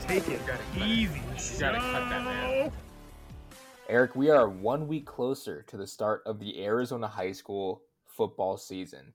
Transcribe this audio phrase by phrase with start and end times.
[0.00, 0.40] Yeah, the take it
[0.76, 1.20] easy.
[1.54, 2.72] You gotta cut that, man.
[3.88, 8.56] Eric, we are one week closer to the start of the Arizona high school football
[8.56, 9.12] season.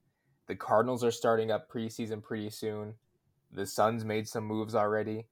[0.48, 2.96] The Cardinals are starting up preseason pretty soon.
[3.52, 5.28] The Suns made some moves already.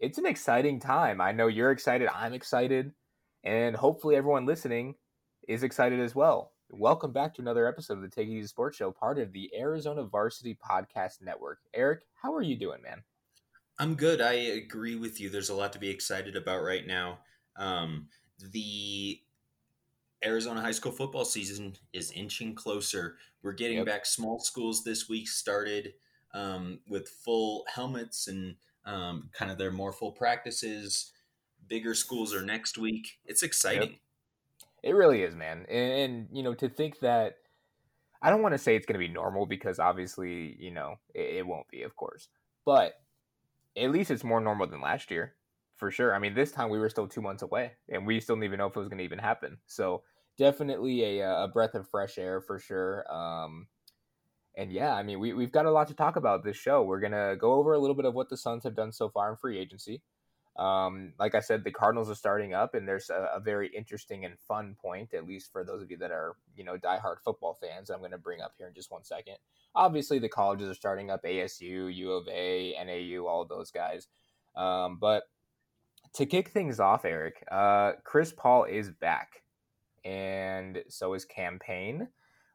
[0.00, 1.20] It's an exciting time.
[1.20, 2.08] I know you're excited.
[2.14, 2.92] I'm excited.
[3.42, 4.94] And hopefully, everyone listening
[5.48, 6.52] is excited as well.
[6.70, 9.50] Welcome back to another episode of the Take It Easy Sports Show, part of the
[9.56, 11.58] Arizona Varsity Podcast Network.
[11.74, 13.02] Eric, how are you doing, man?
[13.78, 14.20] I'm good.
[14.20, 15.30] I agree with you.
[15.30, 17.18] There's a lot to be excited about right now.
[17.56, 19.20] Um, the
[20.24, 23.16] Arizona high school football season is inching closer.
[23.42, 23.86] We're getting Yep.
[23.86, 24.06] back.
[24.06, 25.94] Small schools this week started
[26.32, 31.12] um, with full helmets and um, kind of their more full practices.
[31.66, 33.18] Bigger schools are next week.
[33.24, 33.98] It's exciting.
[34.82, 35.66] It really is, man.
[35.68, 37.38] And, and you know, to think that
[38.22, 41.36] I don't want to say it's going to be normal because obviously, you know, it,
[41.36, 42.28] it won't be, of course.
[42.64, 42.94] But
[43.76, 45.34] at least it's more normal than last year,
[45.76, 46.14] for sure.
[46.14, 48.58] I mean, this time we were still two months away, and we still didn't even
[48.58, 49.58] know if it was going to even happen.
[49.66, 50.02] So
[50.38, 53.04] definitely a, uh, a breath of fresh air for sure.
[53.12, 53.66] Um,
[54.56, 56.82] and yeah, I mean, we, we've got a lot to talk about this show.
[56.82, 59.08] We're going to go over a little bit of what the Suns have done so
[59.08, 60.02] far in free agency.
[60.56, 64.24] Um, like I said, the Cardinals are starting up, and there's a, a very interesting
[64.24, 67.58] and fun point, at least for those of you that are, you know, diehard football
[67.60, 67.90] fans.
[67.90, 69.36] I'm going to bring up here in just one second.
[69.74, 74.06] Obviously, the colleges are starting up: ASU, U of A, NAU, all those guys.
[74.54, 75.24] Um, but
[76.14, 79.42] to kick things off, Eric, uh, Chris Paul is back,
[80.04, 82.08] and so is Cam Payne.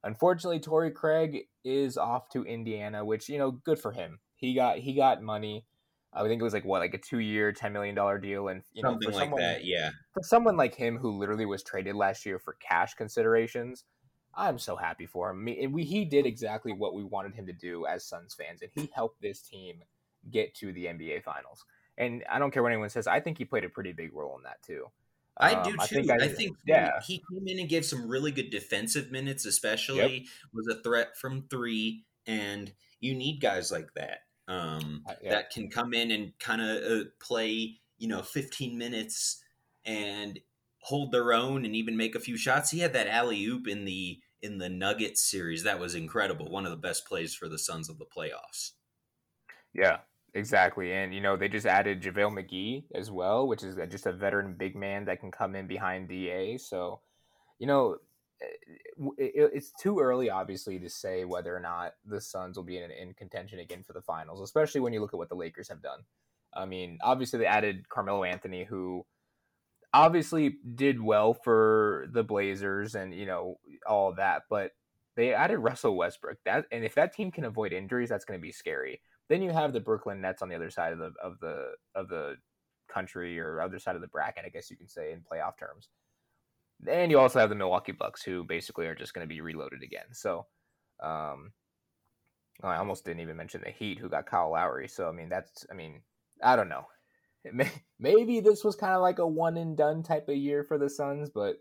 [0.03, 4.19] Unfortunately, Torrey Craig is off to Indiana, which you know, good for him.
[4.36, 5.66] He got he got money.
[6.14, 8.82] I think it was like what, like a two-year, ten million dollar deal, and you
[8.84, 9.64] know, Something for like someone, that.
[9.66, 9.92] Yeah.
[10.14, 13.84] for someone like him who literally was traded last year for cash considerations,
[14.36, 15.46] I'm so happy for him.
[15.72, 18.90] We, he did exactly what we wanted him to do as Suns fans, and he
[18.94, 19.84] helped this team
[20.31, 21.64] get to the NBA Finals.
[21.98, 24.36] And I don't care what anyone says, I think he played a pretty big role
[24.38, 24.86] in that too.
[25.38, 25.78] I Um, do too.
[25.80, 25.86] I
[26.28, 30.28] think, think, I- yeah, he came in and gave some really good defensive minutes, especially
[30.53, 34.19] was a threat from three, and you need guys like that
[34.50, 35.30] um, Uh, yeah.
[35.30, 39.42] that can come in and kind of uh, play, you know, 15 minutes
[39.86, 40.40] and
[40.82, 42.72] hold their own and even make a few shots.
[42.72, 46.50] He had that alley oop in the in the Nuggets series that was incredible.
[46.50, 48.72] One of the best plays for the Suns of the playoffs.
[49.74, 49.98] Yeah,
[50.34, 50.94] exactly.
[50.94, 54.56] And you know, they just added JaVale McGee as well, which is just a veteran
[54.58, 56.58] big man that can come in behind DA.
[56.58, 57.02] So,
[57.60, 57.98] you know,
[59.17, 63.13] it's too early, obviously, to say whether or not the Suns will be in, in
[63.13, 66.00] contention again for the finals, especially when you look at what the Lakers have done.
[66.53, 69.05] I mean, obviously, they added Carmelo Anthony, who
[69.94, 74.71] obviously did well for the Blazers and, you know, all that, but
[75.16, 76.38] they added Russell Westbrook.
[76.45, 79.01] That and if that team can avoid injuries, that's going to be scary.
[79.27, 82.07] Then you have the Brooklyn Nets on the other side of the of the of
[82.07, 82.38] the
[82.89, 85.89] country or other side of the bracket, I guess you can say in playoff terms.
[86.88, 89.84] And you also have the Milwaukee Bucks, who basically are just going to be reloaded
[89.84, 90.13] again.
[90.13, 90.45] So,
[91.01, 91.51] um,
[92.63, 94.88] I almost didn't even mention the Heat, who got Kyle Lowry.
[94.88, 96.01] So, I mean, that's, I mean,
[96.44, 96.85] I don't know.
[97.53, 100.78] May, maybe this was kind of like a one and done type of year for
[100.78, 101.57] the Suns, but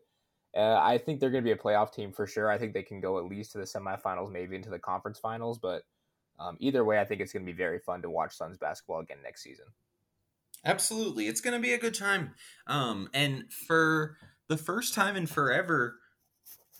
[0.56, 2.50] uh, I think they're going to be a playoff team for sure.
[2.50, 5.58] I think they can go at least to the semifinals, maybe into the conference finals.
[5.58, 5.82] But
[6.38, 9.00] um, either way, I think it's going to be very fun to watch Suns basketball
[9.00, 9.66] again next season.
[10.64, 11.28] Absolutely.
[11.28, 12.34] It's going to be a good time.
[12.66, 14.16] Um, and for
[14.48, 16.00] the first time in forever,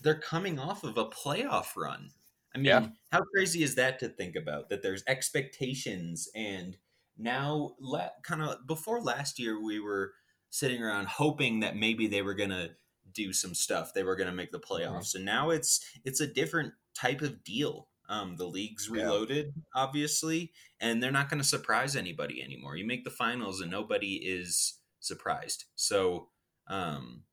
[0.01, 2.11] they're coming off of a playoff run.
[2.55, 2.89] I mean, Yeah.
[3.11, 4.69] how crazy is that to think about?
[4.69, 6.77] That there's expectations, and
[7.17, 10.13] now, la- kind of before last year, we were
[10.49, 12.75] sitting around hoping that maybe they were going to
[13.11, 13.93] do some stuff.
[13.93, 17.43] They were going to make the playoffs, and now it's it's a different type of
[17.43, 17.89] deal.
[18.07, 19.03] Um, the league's Yeah.
[19.03, 22.75] reloaded, obviously, and they're not going to surprise anybody anymore.
[22.77, 25.65] You make the finals, and nobody is surprised.
[25.75, 26.31] So,
[26.67, 27.25] um,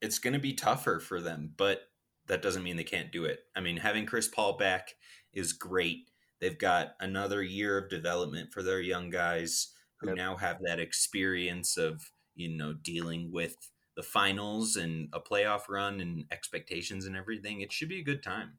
[0.00, 1.82] it's going to be tougher for them, but
[2.26, 3.40] that doesn't mean they can't do it.
[3.56, 4.94] I mean, having Chris Paul back
[5.32, 6.10] is great.
[6.40, 10.16] They've got another year of development for their young guys who Yep.
[10.16, 13.56] now have that experience of, you know, dealing with
[13.96, 17.60] the finals and a playoff run and expectations and everything.
[17.60, 18.58] It should be a good time.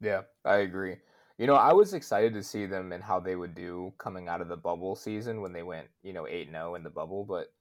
[0.00, 0.96] Yeah, I agree.
[1.38, 4.40] You know, I was excited to see them and how they would do coming out
[4.40, 7.24] of the bubble season when they went, you know, 8 0 in the bubble.
[7.24, 7.52] But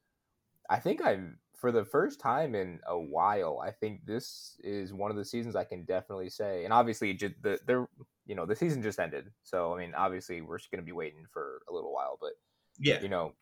[0.70, 5.12] I think I'm, for the first time in a while, I think this is one
[5.12, 6.66] of the seasons I can definitely say.
[6.66, 7.88] And obviously, ju- the, they're,
[8.26, 9.32] you know, the season just ended.
[9.44, 12.18] So, I mean, obviously, we're going to be waiting for a little while.
[12.20, 12.34] But,
[12.80, 13.02] Yeah.
[13.02, 13.36] you know,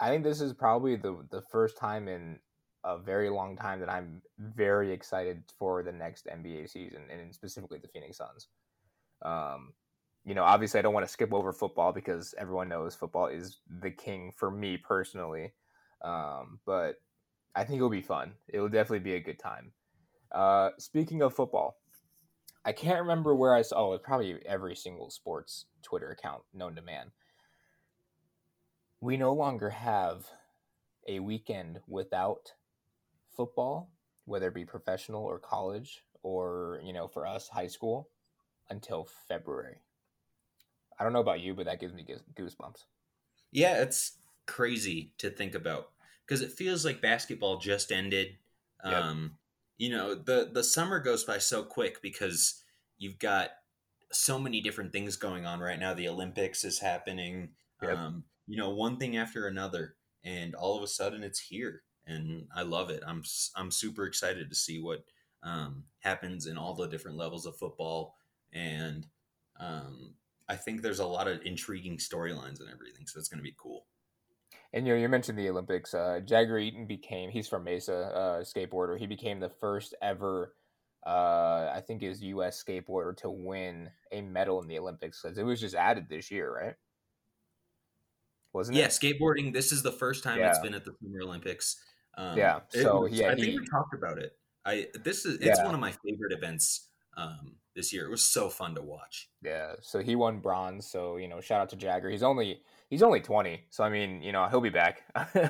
[0.00, 2.40] I think this is probably the, the first time in
[2.84, 7.78] a very long time that I'm very excited for the next NBA season and specifically
[7.78, 8.48] the Phoenix Suns.
[9.22, 9.74] Um,
[10.24, 13.60] you know, obviously, I don't want to skip over football because everyone knows football is
[13.68, 15.54] the king for me personally.
[16.02, 16.96] Um, but
[17.54, 18.34] I think it'll be fun.
[18.48, 19.72] It will definitely be a good time.
[20.32, 21.76] Uh, speaking of football,
[22.64, 23.88] I can't remember where I saw.
[23.88, 27.10] Oh, it's probably every single sports Twitter account known to man.
[29.00, 30.26] We no longer have
[31.08, 32.52] a weekend without
[33.34, 33.90] football,
[34.26, 38.10] whether it be professional or college, or you know, for us, high school,
[38.68, 39.78] until February.
[40.98, 42.84] I don't know about you, but that gives me goosebumps.
[43.50, 45.92] Yeah, it's crazy to think about
[46.30, 48.36] because it feels like basketball just ended.
[48.84, 48.94] Yep.
[48.94, 49.32] Um,
[49.78, 52.62] you know, the the summer goes by so quick because
[52.98, 53.50] you've got
[54.12, 55.92] so many different things going on right now.
[55.92, 57.50] The Olympics is happening.
[57.82, 57.96] Yep.
[57.98, 62.46] Um, you know, one thing after another, and all of a sudden it's here, and
[62.54, 63.02] I love it.
[63.04, 63.24] I'm
[63.56, 65.04] I'm super excited to see what
[65.42, 68.14] um, happens in all the different levels of football,
[68.52, 69.04] and
[69.58, 70.14] um,
[70.48, 73.56] I think there's a lot of intriguing storylines and everything, so it's going to be
[73.58, 73.86] cool.
[74.72, 75.94] And you know, you mentioned the Olympics.
[75.94, 78.98] Uh, Jagger Eaton became he's from Mesa, uh, skateboarder.
[78.98, 80.54] He became the first ever,
[81.04, 82.62] uh, I think, is U.S.
[82.62, 86.54] skateboarder to win a medal in the Olympics because it was just added this year,
[86.54, 86.74] right?
[88.52, 89.02] Wasn't yeah, it?
[89.02, 89.52] Yeah, skateboarding.
[89.52, 90.50] This is the first time yeah.
[90.50, 91.76] it's been at the Summer Olympics.
[92.16, 94.32] Um, yeah, so was, yeah, I he, think we talked about it.
[94.64, 95.64] I this is it's yeah.
[95.64, 96.89] one of my favorite events
[97.20, 98.06] um, this year.
[98.06, 99.28] It was so fun to watch.
[99.42, 100.90] Yeah, so he won bronze.
[100.90, 102.10] So you know, shout out to Jagger.
[102.10, 105.02] He's only he's only twenty, so I mean, you know, he'll be back,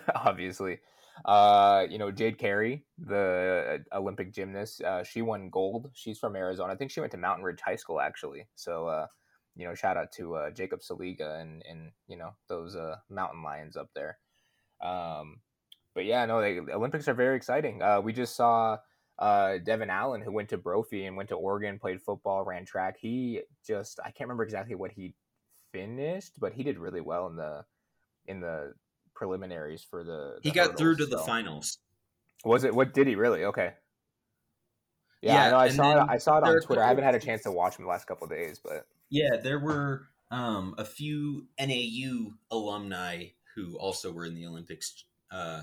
[0.14, 0.78] obviously.
[1.24, 5.90] Uh, you know, Jade Carey, the Olympic gymnast, uh, she won gold.
[5.92, 6.72] She's from Arizona.
[6.72, 8.48] I think she went to Mountain Ridge High School actually.
[8.54, 9.06] So, uh,
[9.54, 13.42] you know, shout out to uh, Jacob Saliga and and you know those uh, mountain
[13.42, 14.18] lions up there.
[14.82, 15.40] Um,
[15.94, 17.82] but yeah, no, the Olympics are very exciting.
[17.82, 18.78] Uh, we just saw
[19.20, 22.96] uh, Devon Allen, who went to Brophy and went to Oregon, played football, ran track.
[22.98, 25.14] He just I can't remember exactly what he
[25.72, 27.64] finished, but he did really well in the
[28.26, 28.72] in the
[29.14, 30.36] preliminaries for the.
[30.36, 31.10] the he got hurdles, through to so.
[31.10, 31.78] the finals.
[32.44, 32.74] Was it?
[32.74, 33.44] What did he really?
[33.44, 33.74] Okay.
[35.20, 36.08] Yeah, yeah I, know, I saw it.
[36.08, 36.82] I saw it on Twitter.
[36.82, 39.58] I haven't had a chance to watch him the last couple days, but yeah, there
[39.58, 45.04] were um, a few NAU alumni who also were in the Olympics.
[45.30, 45.62] Uh,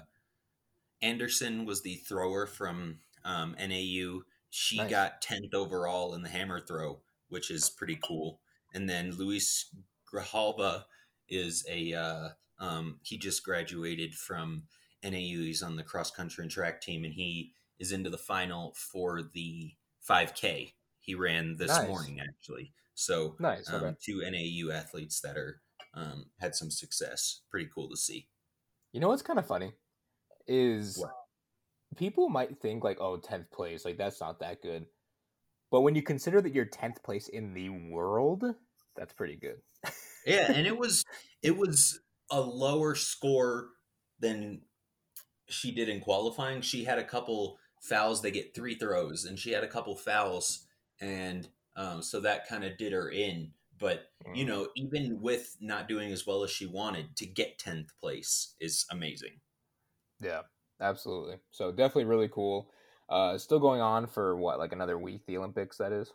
[1.01, 4.21] Andersen was the thrower from um, NAU.
[4.49, 4.89] She nice.
[4.89, 8.39] got 10th overall in the hammer throw, which is pretty cool.
[8.73, 9.75] And then Luis
[10.11, 10.85] Grijalva
[11.29, 12.29] is a, uh,
[12.59, 14.63] um, he just graduated from
[15.03, 15.43] NAU.
[15.43, 19.21] He's on the cross country and track team, and he is into the final for
[19.33, 19.73] the
[20.09, 20.73] 5K.
[20.99, 21.87] He ran this nice.
[21.87, 22.73] morning, actually.
[22.95, 23.71] So, nice.
[23.71, 25.61] Um, two NAU athletes that are
[25.93, 27.41] um, had some success.
[27.51, 28.27] Pretty cool to see.
[28.91, 29.73] You know what's kind of funny
[30.47, 31.11] is what?
[31.95, 34.85] People might think like, oh, 10th place, like that's not that good.
[35.71, 38.43] But when you consider that you're 10th place in the world,
[38.95, 39.57] that's pretty good.
[40.25, 41.03] yeah, and it was
[41.41, 41.99] it was
[42.31, 43.69] a lower score
[44.19, 44.61] than
[45.47, 46.61] she did in qualifying.
[46.61, 50.65] She had a couple fouls, they get three throws, and she had a couple fouls,
[50.99, 53.51] and um, so that kind of did her in.
[53.79, 54.47] But you mm.
[54.47, 58.85] know, even with not doing as well as she wanted, to get tenth place is
[58.89, 59.39] amazing.
[60.19, 60.41] Yeah,
[60.81, 61.37] absolutely.
[61.51, 62.69] So definitely really cool.
[63.09, 65.25] Uh, still going on for what, like another week?
[65.25, 66.13] The Olympics, that is.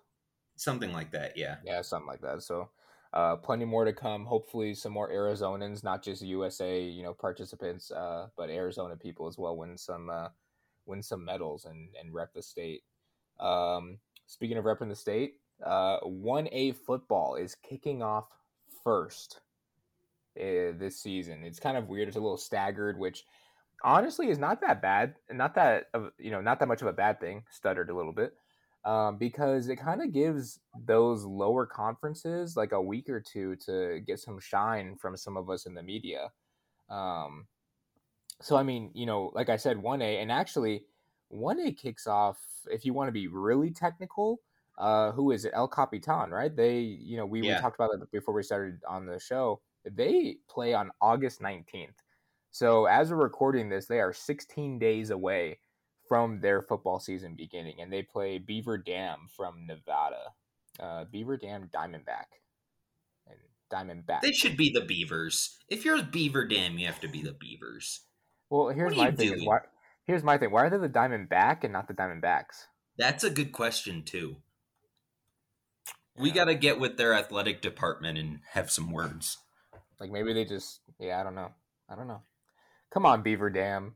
[0.57, 1.57] Something like that, yeah.
[1.65, 2.43] Yeah, something like that.
[2.43, 2.69] So,
[3.15, 4.27] uh, plenty more to come.
[4.27, 9.39] Hopefully, some more Arizonans, not just USA, you know, participants, uh, but Arizona people as
[9.39, 10.29] well, win some, uh,
[10.87, 12.83] win some medals and and rep the state.
[13.41, 18.29] Um, speaking of repping the state, uh, one A football is kicking off
[18.83, 19.41] first
[20.39, 21.45] uh, this season.
[21.45, 22.09] It's kind of weird.
[22.09, 23.25] It's a little staggered, which
[23.85, 27.21] honestly is not that bad, not that you know, not that much of a bad
[27.21, 27.45] thing.
[27.51, 28.35] Stuttered a little bit
[28.85, 34.01] um, because it kind of gives those lower conferences like a week or two to
[34.07, 36.31] get some shine from some of us in the media.
[36.91, 37.47] Um,
[38.41, 40.85] so I mean, you know, like I said, one A, and actually,
[41.29, 42.39] one A kicks off.
[42.71, 44.41] If you want to be really technical,
[44.79, 45.53] uh, who is it?
[45.55, 46.55] El Capitan, right?
[46.55, 47.57] They, you know, we, yeah.
[47.57, 49.61] we talked about it before we started on the show.
[49.85, 52.02] They play on August nineteenth.
[52.53, 55.59] So as we're recording this, they are 16 days away
[56.07, 60.35] from their football season beginning, and they play Beaver Dam from Nevada.
[60.79, 62.27] Uh, Beaver Dam Diamondback
[63.27, 63.39] and
[63.73, 64.21] Diamondback.
[64.21, 65.57] They should be the Beavers.
[65.69, 68.01] If you're Beaver Dam, you have to be the Beavers.
[68.51, 69.47] Well, here's my thing.
[69.47, 69.61] Why,
[70.05, 70.51] here's my thing.
[70.51, 72.67] Why are they the Diamondback and not the Diamondbacks?
[72.99, 74.37] That's a good question too.
[76.19, 79.39] We got to get with their athletic department and have some words.
[79.99, 81.53] Like maybe they just, yeah, I don't know.
[81.89, 82.21] I don't know.
[82.93, 83.95] Come on, Beaver Dam.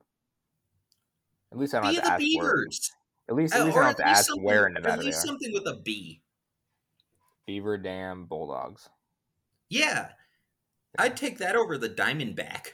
[1.52, 2.92] At least I don't Be have to ask Beavers.
[3.26, 3.34] Where.
[3.34, 4.98] At least, at uh, least I don't have to ask where in Nevada.
[5.00, 6.22] At least something with a B.
[7.46, 8.88] Beaver Dam Bulldogs.
[9.68, 10.10] Yeah,
[10.98, 12.68] I'd take that over the Diamondback.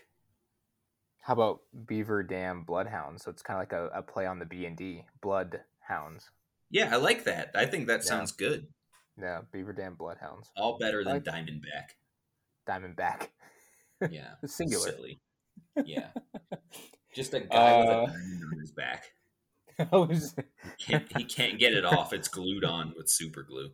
[1.23, 3.25] How about Beaver Dam Bloodhounds?
[3.25, 6.31] So it's kind of like a, a play on the B and D Bloodhounds.
[6.71, 7.51] Yeah, I like that.
[7.55, 8.07] I think that Yeah.
[8.07, 8.67] sounds good.
[9.21, 10.51] Yeah, Beaver Dam Bloodhounds.
[10.57, 11.97] All better than Like- Diamondback.
[12.69, 13.29] Diamondback.
[14.11, 14.91] Yeah, Singular.
[14.91, 15.21] Silly.
[15.85, 16.09] Yeah,
[17.15, 19.05] just a guy with Uh, a diamond on his back.
[19.79, 20.35] I was
[20.79, 22.13] Can't, he can't get it off.
[22.13, 23.71] It's glued on with super glue.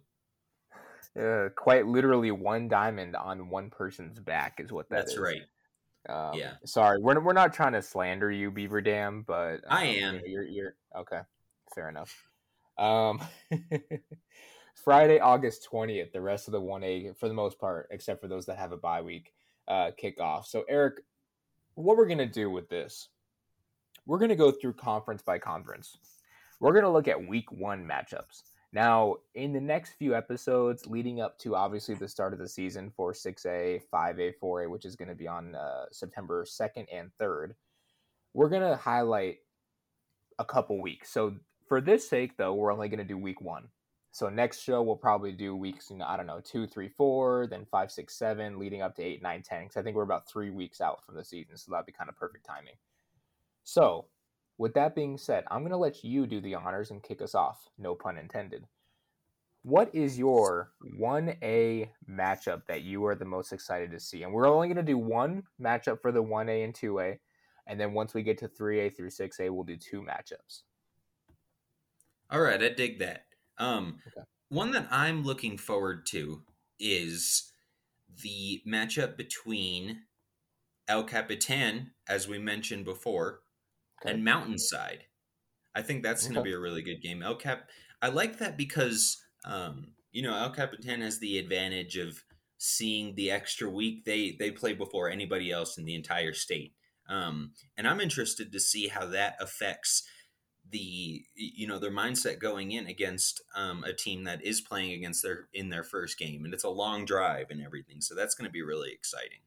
[1.21, 5.19] uh, quite literally one diamond on one person's back is what that That's is.
[5.19, 5.43] right.
[6.09, 6.53] Um, Yeah.
[6.65, 10.15] Sorry, we're we're not trying to slander you, Beaver Dam, but I um, you am.
[10.17, 11.21] know, You're you're okay.
[11.75, 12.25] Fair enough.
[12.79, 13.21] Um,
[14.85, 16.13] Friday, August twentieth.
[16.13, 18.73] The rest of the one A, for the most part, except for those that have
[18.73, 19.33] a bye week,
[19.67, 20.47] uh, kick off.
[20.47, 21.03] So Eric,
[21.83, 23.09] what we're gonna do with this?
[24.07, 25.99] We're gonna go through conference by conference.
[26.61, 28.43] We're gonna look at week one matchups.
[28.73, 32.93] Now, in the next few episodes leading up to obviously the start of the season
[32.95, 37.55] for 6A, 5A, 4A, which is going to be on uh, September 2nd and 3rd,
[38.35, 39.39] we're going to highlight
[40.39, 41.11] a couple weeks.
[41.11, 41.35] So,
[41.67, 43.69] for this sake, though, we're only going to do week one.
[44.19, 47.47] So, next show, we'll probably do weeks, you know, I don't know, two, three, four,
[47.47, 49.63] then five, six, seven, leading up to eight, nine, ten.
[49.63, 51.57] Because I think we're about three weeks out from the season.
[51.57, 52.75] So, that'd be kind of perfect timing.
[53.63, 54.07] So,
[54.59, 57.69] with that being said, I'm to let you do the honors and kick us off.
[57.79, 58.65] No pun intended.
[59.63, 64.25] What is your 1A matchup that you are the most excited to see?
[64.25, 67.21] And we're only to do one matchup for the 1A and 2A.
[67.69, 70.63] And then once we get to 3A through 6A, we'll do two matchups.
[72.31, 73.28] All right, I dig that.
[73.59, 74.25] Um, Okay.
[74.51, 76.43] One that I'm looking forward to
[76.81, 77.53] is
[78.23, 80.05] the matchup between
[80.89, 83.41] El Capitan, as we mentioned before,
[84.01, 84.15] Okay.
[84.15, 85.05] and Mountainside.
[85.75, 87.23] I think that's going to be a really good game.
[87.23, 87.69] El Cap,
[88.01, 92.25] I like that because um, you know El Capitan has the advantage of
[92.57, 96.75] seeing the extra week they they play before anybody else in the entire state.
[97.09, 100.03] Um, and I'm interested to see how that affects
[100.71, 105.23] the you know their mindset going in against um, a team that is playing against
[105.23, 108.47] their in their first game and it's a long drive and everything so that's going
[108.49, 109.41] to be really exciting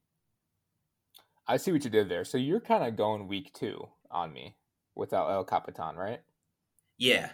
[1.48, 2.26] I see what you did there.
[2.26, 4.58] So you're kind of going week two on me
[4.96, 6.24] without El Capitan, right?
[6.98, 7.32] yeah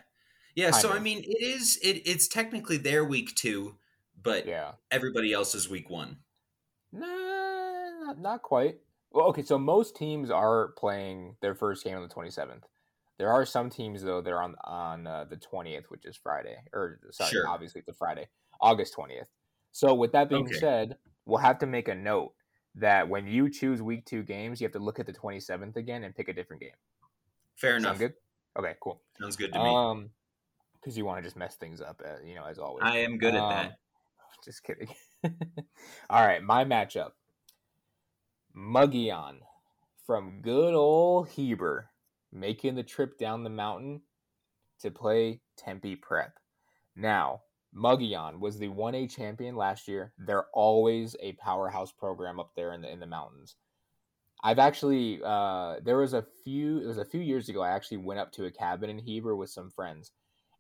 [0.56, 3.78] yeah Kind so i mean it is it, it's technically their week two
[4.22, 4.74] but Yeah.
[4.92, 6.20] everybody else is week one
[6.92, 8.80] Nah, not, not quite.
[9.12, 12.64] Well, okay, so most teams are playing their first game on the 27th.
[13.18, 16.58] There are some teams though that are on on uh, the 20th, which is Friday,
[16.74, 17.46] or sorry, Sure.
[17.46, 18.28] obviously it's a Friday,
[18.62, 19.28] August 20th.
[19.72, 20.54] So with that being Okay.
[20.54, 22.34] said, we'll have to make a note
[22.76, 26.04] that when you choose week two games, you have to look at the 27th again
[26.04, 26.76] and pick a different game.
[27.56, 28.14] fair Sound enough good?
[28.58, 29.02] Okay, cool.
[29.20, 30.12] sounds good to me Um,
[30.74, 32.86] because you want to just mess things up, uh, you know, as always.
[32.86, 33.80] i am good at Um, that
[34.46, 34.90] Just kidding.
[36.10, 37.12] All right, my matchup.
[38.54, 39.44] Mogollon
[40.06, 41.92] from good old Heber
[42.32, 44.02] making the trip down the mountain
[44.82, 46.38] to play Tempe Prep.
[46.96, 47.42] Now,
[47.74, 50.14] Mogollon was the 1A champion last year.
[50.18, 53.56] They're always a powerhouse program up there in the in the mountains.
[54.44, 57.98] I've actually uh, there was a few it was a few years ago I actually
[57.98, 60.12] went up to a cabin in Heber with some friends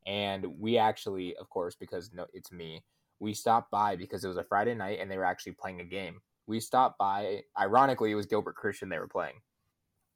[0.05, 2.83] and we actually of course because no it's me
[3.19, 5.85] we stopped by because it was a Friday night and they were actually playing a
[5.85, 6.21] game.
[6.45, 7.41] We stopped by.
[7.59, 9.41] Ironically, it was Gilbert Christian they were playing.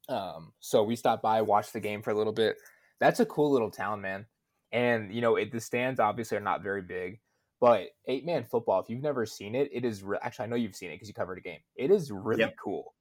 [0.08, 2.56] Um, so we stopped by, watched the game for a little bit.
[3.00, 4.26] That's a cool little town, man.
[4.72, 7.20] And you know, it, the stands obviously are not very big,
[7.60, 8.80] but eight man football.
[8.80, 11.08] If you've never seen it, it is re- actually I know you've seen it because
[11.08, 11.60] you covered a game.
[11.76, 12.56] It is really Yep.
[12.62, 12.94] cool.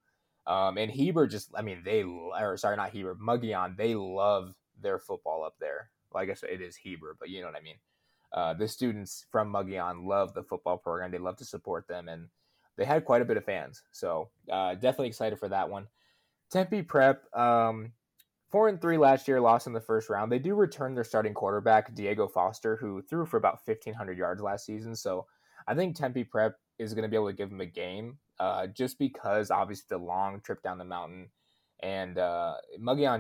[0.48, 5.00] Um, and Heber just, I mean, they or sorry, not Heber, Mogollon, they love their
[5.00, 5.92] football up there.
[6.12, 7.78] Well, I guess it is Heber, but you know what I mean
[8.34, 11.12] uh, the students from Mogollon love the football program.
[11.12, 12.30] They love to support them, and
[12.78, 13.84] they had quite a bit of fans.
[13.92, 15.88] So uh, definitely excited for that one.
[16.52, 17.94] Tempe Prep, um,
[18.50, 20.32] four and three last year, lost in the first round.
[20.32, 24.42] They do return their starting quarterback Diego Foster, who threw for about fifteen hundred yards
[24.42, 24.96] last season.
[24.96, 25.26] So
[25.68, 28.68] I think Tempe Prep is going to be able to give them a game, uh,
[28.68, 31.30] just because obviously the long trip down the mountain.
[31.84, 32.58] And uh,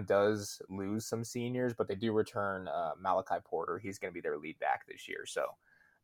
[0.05, 3.79] does lose some seniors, but they do return uh, Malachi Porter.
[3.79, 5.25] He's going to be their lead back this year.
[5.25, 5.45] So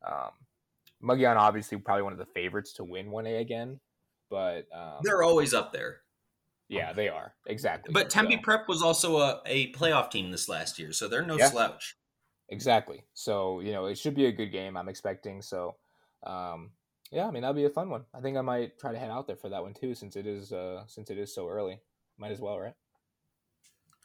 [0.04, 0.32] um,
[1.38, 3.80] obviously probably one of the favorites to win 1A again.
[4.32, 6.02] But um, they're always up there
[6.70, 7.94] yeah, they are exactly.
[7.94, 11.22] but tempe So- prep was also a, a playoff team this last year so they're
[11.26, 11.50] no Yeah.
[11.50, 11.96] slouch
[12.50, 13.04] Exactly.
[13.14, 15.42] So, you know, it should be a good game, I'm expecting.
[15.42, 15.76] So,
[16.26, 16.72] um,
[17.12, 18.06] yeah, I mean, that'll be a fun one.
[18.14, 20.26] I think I might try to head out there for that one too, since it
[20.26, 21.82] is, uh, since it is so early.
[22.18, 22.74] Might as well, right?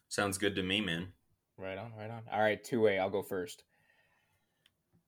[0.09, 1.13] sounds good to me man
[1.57, 2.25] Right on, right on.
[2.33, 2.99] All right, two way.
[2.99, 3.63] I'll go first.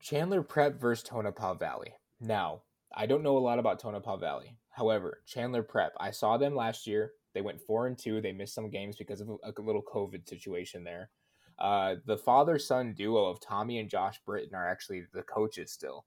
[0.01, 1.95] Chandler Prep versus Tonopah Valley.
[2.21, 2.63] Now,
[2.95, 4.59] I don't know a lot about Tonopah Valley.
[4.71, 7.13] However, Chandler Prep, I saw them last year.
[7.35, 8.21] They went four and two.
[8.21, 11.11] They missed some games because of a, little COVID situation there.
[11.59, 16.07] Uh, the father son duo of Tommy and Josh Britton are actually the coaches still.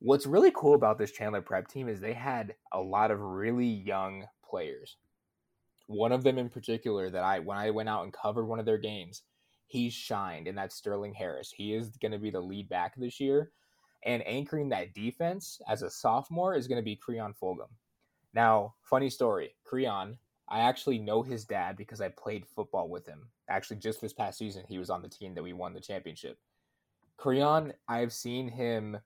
[0.00, 3.66] What's really cool about this Chandler Prep team is they had a lot of really
[3.66, 4.96] young players.
[5.86, 8.66] One of them in particular that I, when I went out and covered one of
[8.66, 9.22] their games,
[9.66, 11.52] he shined, and that's Sterling Harris.
[11.54, 13.50] He is going to be the lead back this year.
[14.04, 17.68] And anchoring that defense as a sophomore is going to be Creon Fulgham.
[18.34, 20.16] Now, funny story Creon,
[20.50, 23.28] I actually know his dad because I played football with him.
[23.48, 26.38] Actually, just this past season, he was on the team that we won the championship.
[27.16, 28.98] Creon, I've seen him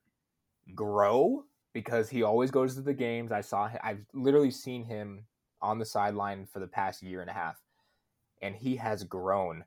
[0.75, 3.33] grow because he always goes to the games.
[3.33, 5.25] I saw him, I've literally seen him
[5.61, 7.61] on the sideline for the past year and a half,
[8.41, 9.65] and he has grown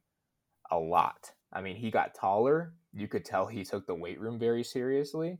[0.71, 1.31] a lot.
[1.51, 2.73] I mean, he got taller.
[2.93, 5.39] You could tell he took the weight room very seriously.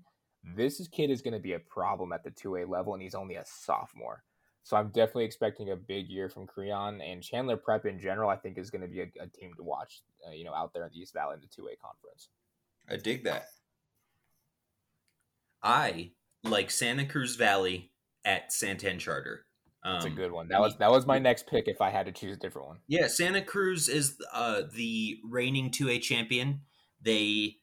[0.56, 3.36] This kid is going to be a problem at the 2A level, and he's only
[3.36, 4.24] a sophomore.
[4.65, 8.31] So I'm definitely expecting a big year from Creon and Chandler Prep in general.
[8.31, 10.01] I think is going to be a, a team to watch.
[10.27, 12.29] Uh, you know, out there in the East Valley in the 2A conference.
[12.89, 13.45] I dig that.
[15.62, 17.91] I like Santa Cruz Valley
[18.25, 19.45] at Santan Charter.
[19.84, 20.48] That's um, a good one.
[20.48, 22.77] That was that was my next pick if I had to choose a different one.
[22.88, 26.62] Yeah, Santa Cruz is uh, the reigning 2A champion.
[27.03, 27.57] They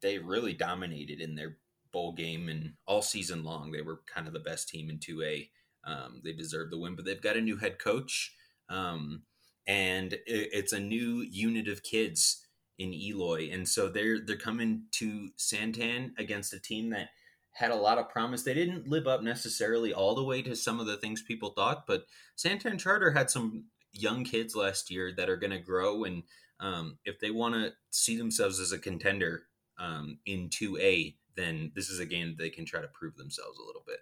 [0.00, 1.58] they really dominated in their
[1.92, 3.70] bowl game and all season long.
[3.70, 5.50] They were kind of the best team in 2A.
[5.84, 8.32] Um, they deserve the win, but they've got a new head coach,
[8.68, 9.22] um,
[9.66, 12.46] and it, it's a new unit of kids
[12.78, 17.08] in Eloy, and so they're they're coming to Santan against a team that
[17.52, 18.42] had a lot of promise.
[18.42, 21.86] They didn't live up necessarily all the way to some of the things people thought,
[21.86, 26.04] but Santan Charter had some young kids last year that are going to grow.
[26.04, 26.22] And
[26.60, 29.44] um, if they want to see themselves as a contender
[29.78, 33.66] um, in 2A, then this is a game they can try to prove themselves a
[33.66, 33.98] little bit.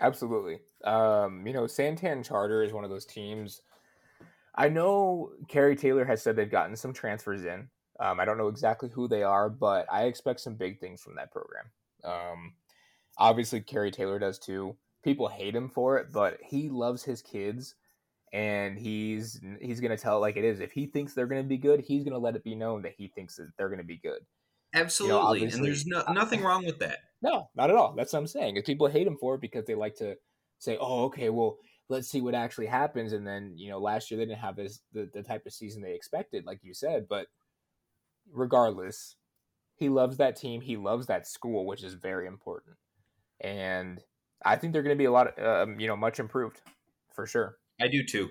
[0.00, 0.60] Absolutely.
[0.84, 3.62] Um, you know, Santan Charter is one of those teams.
[4.54, 7.68] I know Kerry Taylor has said they've gotten some transfers in.
[8.00, 11.16] Um, I don't know exactly who they are, but I expect some big things from
[11.16, 11.66] that program.
[12.04, 12.54] Um,
[13.18, 14.76] obviously, Kerry Taylor does too.
[15.02, 17.74] People hate him for it, but he loves his kids,
[18.32, 20.60] and he's he's gonna tell it like it is.
[20.60, 23.08] If he thinks they're gonna be good, he's gonna let it be known that he
[23.08, 24.20] thinks that they're gonna be good.
[24.74, 26.98] Absolutely, you know, and there's no, nothing wrong with that.
[27.22, 27.94] No, not at all.
[27.96, 28.56] That's what I'm saying.
[28.56, 30.16] If people hate him for it because they like to
[30.58, 34.18] say, "Oh, okay, well, let's see what actually happens," and then you know, last year
[34.18, 37.06] they didn't have this the, the type of season they expected, like you said.
[37.08, 37.26] But
[38.32, 39.16] regardless,
[39.76, 40.60] he loves that team.
[40.60, 42.76] He loves that school, which is very important.
[43.40, 44.00] And
[44.44, 46.60] I think they're going to be a lot, um, you know, much improved
[47.14, 47.56] for sure.
[47.80, 48.28] I do too.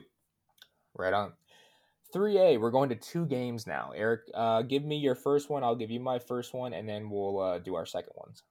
[0.93, 1.33] Right on.
[2.15, 3.91] 3A, we're going to two games now.
[3.95, 5.63] Eric, uh, give me your first one.
[5.63, 8.43] I'll give you my first one, and then we'll uh, do our second ones.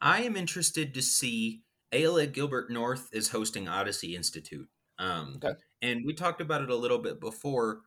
[0.00, 4.68] I am interested to see ALA Gilbert North is hosting Odyssey Institute.
[4.98, 5.58] Um, okay.
[5.82, 7.80] And we talked about it a little bit before.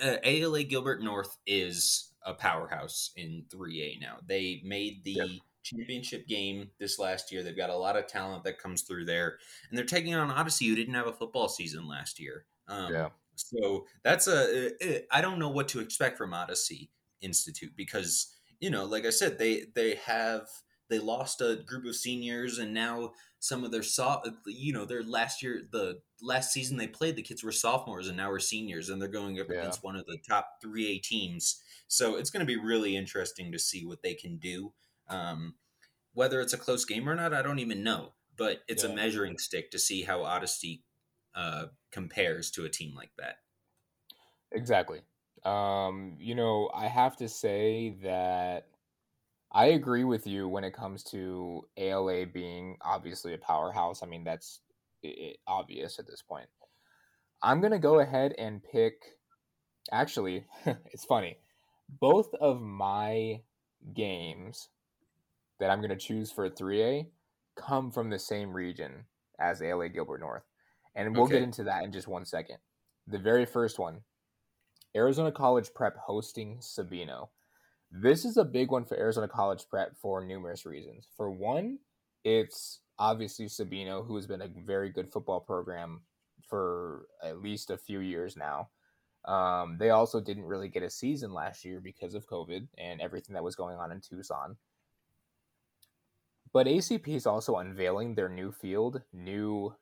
[0.00, 4.18] Uh, ALA Gilbert North is a powerhouse in 3A now.
[4.26, 5.28] They made the yep.
[5.62, 7.42] championship game this last year.
[7.42, 10.66] They've got a lot of talent that comes through there, and they're taking on Odyssey,
[10.66, 12.44] who didn't have a football season last year.
[12.68, 13.08] Um, yeah.
[13.36, 14.72] So that's a.
[15.14, 19.38] I don't know what to expect from Odyssey Institute because you know, like I said,
[19.38, 20.48] they they have
[20.88, 25.02] they lost a group of seniors, and now some of their so you know their
[25.02, 28.88] last year the last season they played the kids were sophomores and now we're seniors
[28.88, 29.58] and they're going up yeah.
[29.58, 33.58] against one of the top 3A teams so it's going to be really interesting to
[33.58, 34.72] see what they can do.
[35.08, 35.54] Um,
[36.14, 38.12] whether it's a close game or not, I don't even know.
[38.36, 38.90] But it's yeah.
[38.90, 40.82] a measuring stick to see how Odyssey
[41.34, 43.36] uh, compares to a team like that.
[44.52, 45.00] Exactly.
[45.44, 48.66] Um, you know, I have to say that
[49.56, 54.02] I agree with you when it comes to ALA being obviously a powerhouse.
[54.02, 54.60] I mean, that's
[55.02, 56.48] it, obvious at this point.
[57.42, 59.16] I'm going to go ahead and pick.
[59.90, 61.38] Actually, it's funny
[61.88, 63.40] both of my
[63.94, 64.68] games
[65.58, 67.06] that I'm going to choose for 3A
[67.54, 69.04] come from the same region
[69.38, 70.42] as ALA Gilbert North.
[70.94, 71.34] And we'll okay.
[71.34, 72.56] get into that in just one second.
[73.06, 74.00] The very first one
[74.94, 77.28] Arizona College Prep hosting Sabino.
[77.90, 81.08] This is a big one for Arizona College Prep for numerous reasons.
[81.16, 81.78] For one,
[82.24, 86.02] it's obviously Sabino, who has been a very good football program
[86.48, 88.68] for at least a few years now.
[89.24, 93.34] Um, they also didn't really get a season last year because of COVID and everything
[93.34, 94.56] that was going on in Tucson.
[96.52, 99.74] But ACP is also unveiling their new field, new,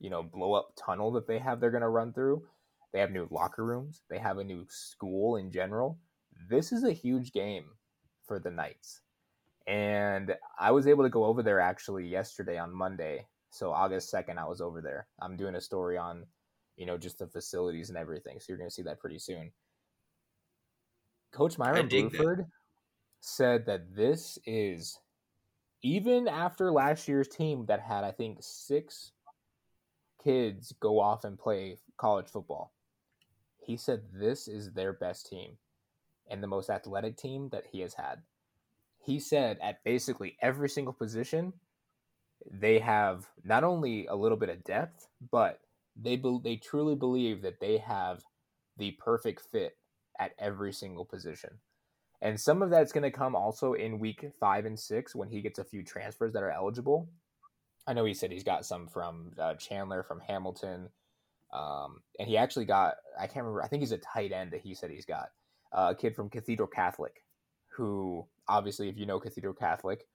[0.00, 2.44] you know, blow up tunnel that they have they're going to run through.
[2.92, 4.02] They have new locker rooms.
[4.08, 5.98] They have a new school in general.
[6.48, 7.66] This is a huge game
[8.26, 9.00] for the Knights.
[9.66, 13.26] and I was able to go over there actually yesterday on Monday.
[13.50, 15.08] So August second, I was over there.
[15.20, 16.26] I'm doing a story on,
[16.76, 18.38] you know, just the facilities and everything.
[18.40, 19.52] So you're going to see that pretty soon.
[21.32, 22.46] Coach Myron Blueford
[23.20, 24.98] said that this is
[25.82, 29.12] even after last year's team that had I think six
[30.22, 32.72] kids go off and play college football.
[33.58, 35.58] He said this is their best team
[36.30, 38.22] and the most athletic team that he has had.
[38.98, 41.54] He said at basically every single position,
[42.50, 45.60] they have not only a little bit of depth, but
[45.96, 48.22] they be- they truly believe that they have
[48.76, 49.76] the perfect fit
[50.18, 51.58] at every single position.
[52.20, 55.40] And some of that's going to come also in week five and six when he
[55.40, 57.08] gets a few transfers that are eligible.
[57.86, 60.90] I know he said he's got some from uh, Chandler, from Hamilton,
[61.52, 63.62] um, and he actually got I can't remember.
[63.62, 65.30] I think he's a tight end that he said he's got
[65.72, 67.22] a kid from Cathedral Catholic,
[67.68, 70.06] who obviously, if you know Cathedral Catholic,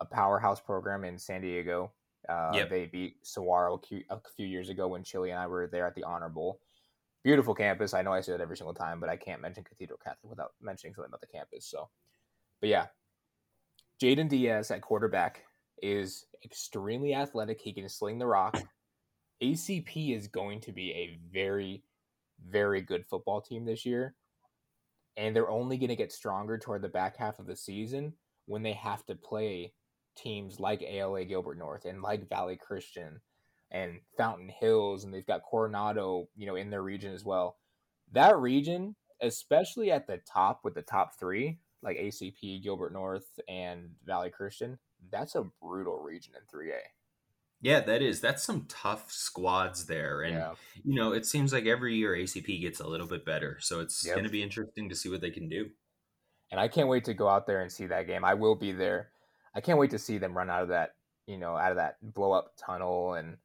[0.00, 1.92] a powerhouse program in San Diego.
[2.28, 2.70] Uh, yep.
[2.70, 3.80] They beat Saguaro
[4.10, 6.60] a few years ago when Chili and I were there at the Honor Bowl.
[7.22, 7.94] Beautiful campus.
[7.94, 10.52] I know I say that every single time, but I can't mention Cathedral Catholic without
[10.60, 11.66] mentioning something about the campus.
[11.66, 11.88] So,
[12.60, 12.86] but yeah,
[14.00, 15.44] Jaden Diaz at quarterback
[15.82, 17.60] is extremely athletic.
[17.60, 18.62] He can sling the rock.
[19.42, 21.82] ACP is going to be a very,
[22.46, 24.14] very good football team this year.
[25.16, 28.14] And they're only going to get stronger toward the back half of the season
[28.46, 29.72] when they have to play
[30.16, 33.20] teams like ALA Gilbert North and like Valley Christian
[33.70, 37.56] and Fountain Hills, and they've got Coronado, you know, in their region as well.
[38.12, 43.90] That region, especially at the top with the top three, like ACP, Gilbert North, and
[44.04, 44.78] Valley Christian,
[45.10, 46.78] that's a brutal region in 3A.
[47.60, 48.20] Yeah, that is.
[48.20, 50.22] That's some tough squads there.
[50.22, 50.52] And, yeah.
[50.84, 53.58] you know, it seems like every year ACP gets a little bit better.
[53.60, 54.14] So it's yep.
[54.14, 55.70] going to be interesting to see what they can do.
[56.50, 58.24] And I can't wait to go out there and see that game.
[58.24, 59.08] I will be there.
[59.54, 60.94] I can't wait to see them run out of that,
[61.26, 63.14] you know, out of that blow up tunnel.
[63.14, 63.38] And,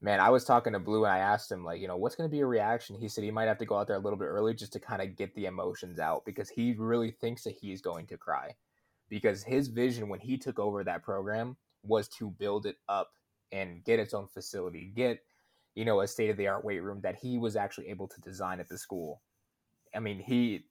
[0.00, 2.28] man, I was talking to Blue and I asked him, like, you know, what's going
[2.28, 2.96] to be a reaction?
[2.96, 4.80] He said he might have to go out there a little bit early just to
[4.80, 8.56] kind of get the emotions out because he really thinks that he's going to cry
[9.10, 13.10] because his vision when he took over that program was to build it up
[13.52, 15.20] and get its own facility, get
[15.74, 18.20] you know a state of the art weight room that he was actually able to
[18.20, 19.22] design at the school.
[19.94, 20.64] I mean, he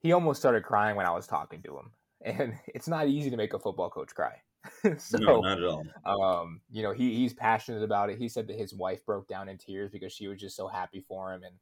[0.00, 1.92] he almost started crying when I was talking to him,
[2.24, 4.40] and it's not easy to make a football coach cry.
[4.98, 5.84] so, no, not at all.
[6.04, 8.18] Um, you know, he he's passionate about it.
[8.18, 11.04] He said that his wife broke down in tears because she was just so happy
[11.06, 11.54] for him, and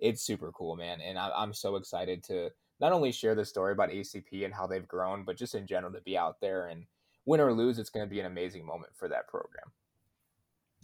[0.00, 1.00] it's super cool, man.
[1.00, 2.50] And I, I'm so excited to
[2.80, 5.92] not only share the story about ACP and how they've grown, but just in general
[5.92, 6.84] to be out there and
[7.24, 9.72] win or lose, it's going to be an amazing moment for that program.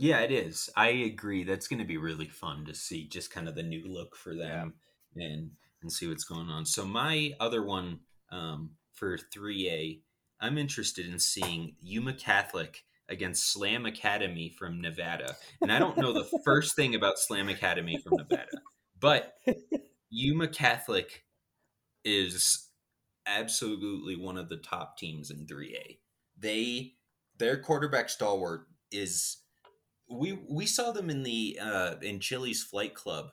[0.03, 0.69] Yeah, it is.
[0.77, 1.45] I agree.
[1.45, 4.35] That's going to be really fun to see just kind of the new look for
[4.35, 4.75] them
[5.15, 5.29] yeah.
[5.29, 6.67] and and see what's going on.
[6.67, 8.01] So my other one
[8.33, 10.01] um, for 3A,
[10.41, 15.37] I'm interested in seeing Yuma Catholic against Slam Academy from Nevada.
[15.61, 18.59] And I don't know the first thing about Slam Academy from Nevada,
[18.99, 19.35] but
[20.11, 21.23] Yuma Catholic
[22.05, 22.71] is
[23.25, 25.99] absolutely one of the top teams in 3A.
[26.37, 26.95] They
[27.39, 29.42] their quarterback stalwart is
[30.13, 33.33] we we saw them in the uh in Chili's flight club,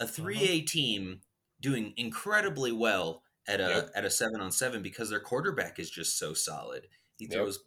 [0.00, 0.66] a 3A uh-huh.
[0.66, 1.20] team
[1.60, 3.90] doing incredibly well at a yep.
[3.94, 6.86] at a 7 on 7 because their quarterback is just so solid.
[7.16, 7.58] He throws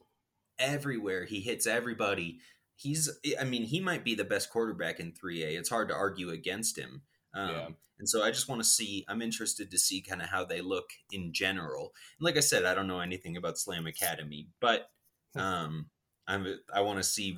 [0.60, 0.74] yep.
[0.74, 2.40] everywhere, he hits everybody.
[2.76, 5.58] He's I mean, he might be the best quarterback in 3A.
[5.58, 7.02] It's hard to argue against him.
[7.34, 7.68] Um, yeah.
[8.02, 10.60] And so I just want to see, I'm interested to see kind of how they
[10.60, 11.94] look in general.
[12.20, 14.90] And like I said, I don't know anything about Slam Academy, but
[15.36, 15.40] hmm.
[15.40, 15.90] um,
[16.28, 17.38] I'm, I want to see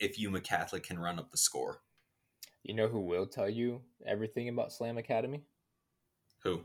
[0.00, 1.82] if Yuma Catholic can run up the score.
[2.62, 5.42] You know who will tell you everything about Slam Academy?
[6.42, 6.62] Who?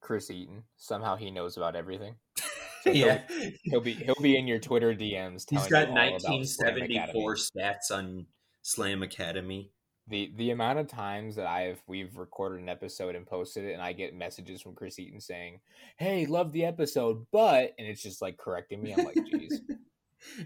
[0.00, 0.64] Chris Eaton.
[0.76, 2.16] Somehow he knows about everything.
[2.82, 5.44] So yeah, he'll, he'll, be he'll be in your Twitter DMs.
[5.50, 8.24] He's got 1974 stats on
[8.62, 9.70] Slam Academy
[10.10, 13.80] the the amount of times that I've we've recorded an episode and posted it, and
[13.80, 15.60] I get messages from Chris Eaton saying,
[15.96, 18.92] "Hey, love the episode," but and it's just like correcting me.
[18.92, 19.54] I'm like, "Jeez."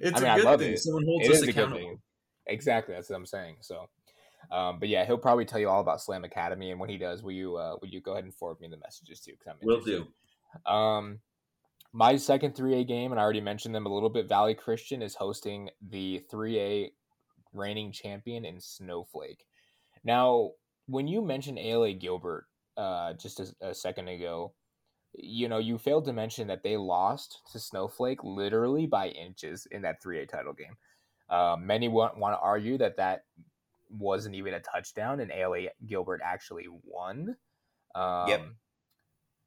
[0.00, 0.72] it's I mean, a good I love thing.
[0.72, 0.78] It.
[0.78, 2.00] Someone holds it us accountable.
[2.46, 3.56] Exactly, that's what I'm saying.
[3.60, 3.88] So,
[4.50, 7.22] um, but yeah, he'll probably tell you all about Slam Academy, and when he does,
[7.22, 9.32] will you uh, will you go ahead and forward me the messages too?
[9.32, 10.06] Because I'm will do.
[10.70, 11.20] Um,
[11.92, 14.28] my second 3A game, and I already mentioned them a little bit.
[14.28, 16.90] Valley Christian is hosting the 3A
[17.52, 19.46] reigning champion in Snowflake.
[20.02, 20.50] Now,
[20.86, 24.52] when you mentioned ALA Gilbert uh, just a, a second ago,
[25.16, 29.82] you know, you failed to mention that they lost to Snowflake literally by inches in
[29.82, 30.76] that 3A title game.
[31.28, 33.24] Uh, many want, want to argue that that
[33.90, 37.36] wasn't even a touchdown and ALA Gilbert actually won.
[37.94, 38.42] Um, yep.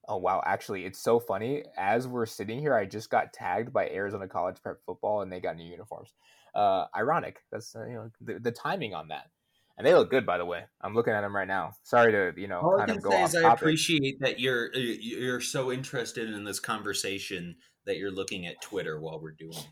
[0.10, 1.66] Oh wow, actually it's so funny.
[1.78, 5.42] As we're sitting here, I just got tagged by Arizona College Prep Football and they
[5.42, 6.14] got new uniforms.
[6.56, 7.42] Uh ironic.
[7.52, 9.30] That's uh, you know the, the timing on that.
[9.78, 10.64] And they look good by the way.
[10.82, 11.74] I'm looking at them right now.
[11.84, 14.20] Sorry to, you know, All I kind can of go say off is I appreciate
[14.22, 19.20] that you're uh, you're so interested in this conversation that you're looking at Twitter while
[19.20, 19.68] we're doing it.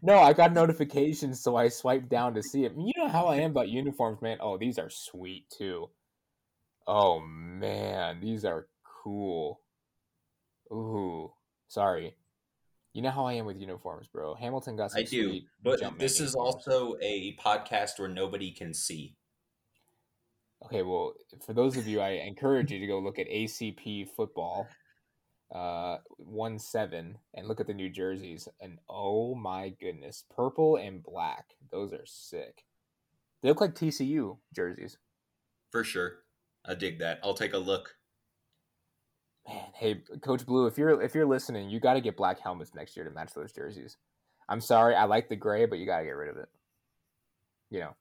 [0.00, 2.72] No, I got notifications, so I swiped down to see it.
[2.76, 4.38] You know how I am about uniforms, man.
[4.40, 5.90] Oh, these are sweet too.
[6.86, 8.68] Oh man, these are
[9.02, 9.60] cool.
[10.72, 11.32] Ooh,
[11.66, 12.14] sorry.
[12.92, 14.34] You know how I am with uniforms, bro.
[14.34, 16.66] Hamilton got some I do, but this man is uniforms.
[16.66, 19.16] also a podcast where nobody can see.
[20.64, 21.14] Okay, well,
[21.46, 24.66] for those of you, I encourage you to go look at ACP football,
[25.54, 28.48] uh, one seven, and look at the new jerseys.
[28.60, 32.64] And oh my goodness, purple and black, those are sick.
[33.42, 34.98] They look like TCU jerseys.
[35.70, 36.18] For sure.
[36.66, 37.20] I dig that.
[37.22, 37.94] I'll take a look.
[39.46, 42.74] Man, hey, Coach Blue, if you're if you're listening, you got to get black helmets
[42.74, 43.96] next year to match those jerseys.
[44.48, 46.48] I'm sorry, I like the gray, but you got to get rid of it.
[47.70, 47.96] You know,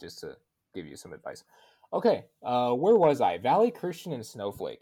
[0.00, 0.36] just to
[0.74, 1.44] give you some advice.
[1.92, 3.38] Okay, uh, where was I?
[3.38, 4.80] Valley Christian and Snowflake.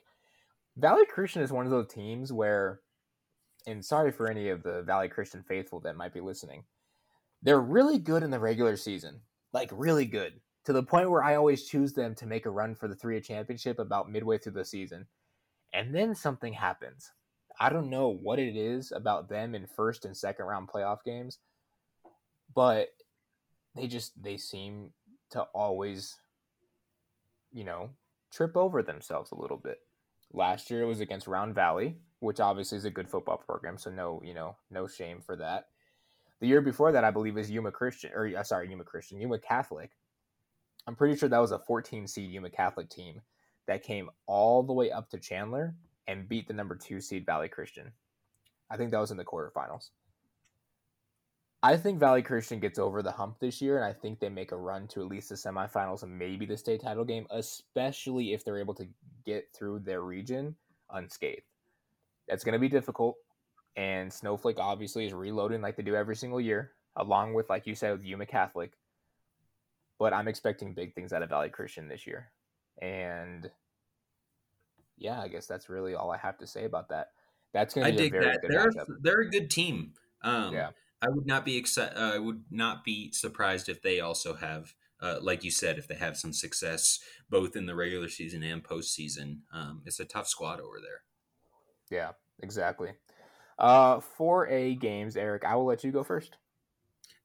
[0.77, 2.81] Valley Christian is one of those teams where,
[3.67, 6.65] and sorry for any of the Valley Christian faithful that might be listening,
[7.43, 9.21] they're really good in the regular season,
[9.53, 12.75] like really good, to the point where I always choose them to make a run
[12.75, 15.07] for the three A championship about midway through the season
[15.77, 17.13] and then something happens.
[17.61, 21.39] I don't know what it is about them in first and second round playoff games,
[22.55, 22.89] but
[23.75, 24.93] they just they seem
[25.31, 26.17] to always
[27.57, 27.89] you know,
[28.31, 29.79] trip over themselves a little bit.
[30.33, 33.91] Last year it was against Round Valley, which obviously is a good football program, so
[33.91, 35.69] no, you know, no shame for that.
[36.41, 39.39] The year before that, I believe, was Yuma Christian, or uh, sorry, Yuma Christian, Yuma
[39.39, 39.93] Catholic.
[40.87, 43.23] I'm pretty sure that was a 14 seed Yuma Catholic team
[43.67, 45.75] that came all the way up to Chandler
[46.07, 47.91] and beat the number two seed Valley Christian.
[48.71, 49.89] I think that was in the quarterfinals.
[51.67, 54.53] I think Valley Christian gets over the hump this year, and I think they make
[54.53, 58.45] a run to at least the semifinals and maybe the state title game, especially if
[58.45, 58.87] they're able to
[59.25, 60.55] get through their region
[60.91, 61.43] unscathed.
[62.29, 63.17] That's going to be difficult,
[63.75, 67.75] and Snowflake obviously is reloading like they do every single year, along with, like you
[67.75, 68.71] said, with Yuma Catholic.
[69.99, 72.31] But I'm expecting big things out of Valley Christian this year.
[72.81, 73.51] And
[74.97, 77.09] yeah, I guess that's really all I have to say about that.
[77.53, 78.41] That's going to be a dig very that.
[78.41, 78.87] good They're matchup.
[79.01, 79.95] they're a good team.
[80.23, 80.71] Um, Yeah.
[81.03, 84.75] I would not be exci- uh, I would not be surprised if they also have,
[85.01, 88.63] uh, like you said, if they have some success both in the regular season and
[88.65, 89.41] postseason.
[89.53, 91.03] Um, it's a tough squad over there.
[91.91, 92.93] Yeah, exactly.
[93.59, 96.37] Uh, for A games, Eric, I will let you go first.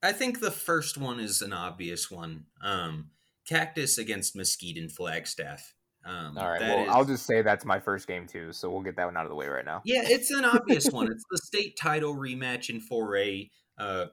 [0.03, 2.45] I think the first one is an obvious one.
[2.61, 3.09] Um,
[3.47, 5.73] Cactus against Mesquite and Flagstaff.
[6.03, 6.61] Um, All right.
[6.61, 9.17] Well, is- I'll just say that's my first game too, so we'll get that one
[9.17, 9.81] out of the way right now.
[9.85, 11.07] Yeah, it's an obvious one.
[11.11, 13.49] It's the state title rematch in 4A.
[13.77, 14.07] Uh,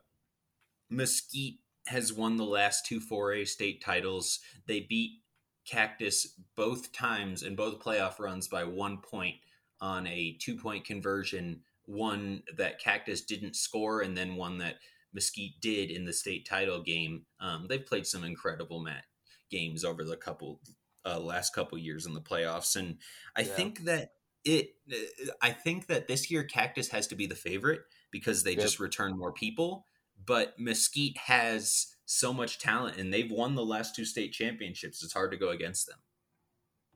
[0.91, 4.41] Mesquite has won the last two 4A state titles.
[4.67, 5.21] They beat
[5.67, 9.37] Cactus both times in both playoff runs by one point
[9.81, 14.77] on a two point conversion, one that Cactus didn't score, and then one that
[15.13, 17.25] Mesquite did in the state title game.
[17.41, 19.05] Um, they've played some incredible mat
[19.51, 20.61] games over the couple
[21.07, 22.99] uh, last couple years in the playoffs, and
[23.37, 23.55] I Yeah.
[23.55, 24.13] think that
[24.45, 24.75] it.
[24.91, 28.61] uh, I think that this year Cactus has to be the favorite because they Yep.
[28.63, 29.85] just return more people,
[30.25, 35.03] but Mesquite has so much talent, and they've won the last two state championships.
[35.03, 35.99] It's hard to go against them.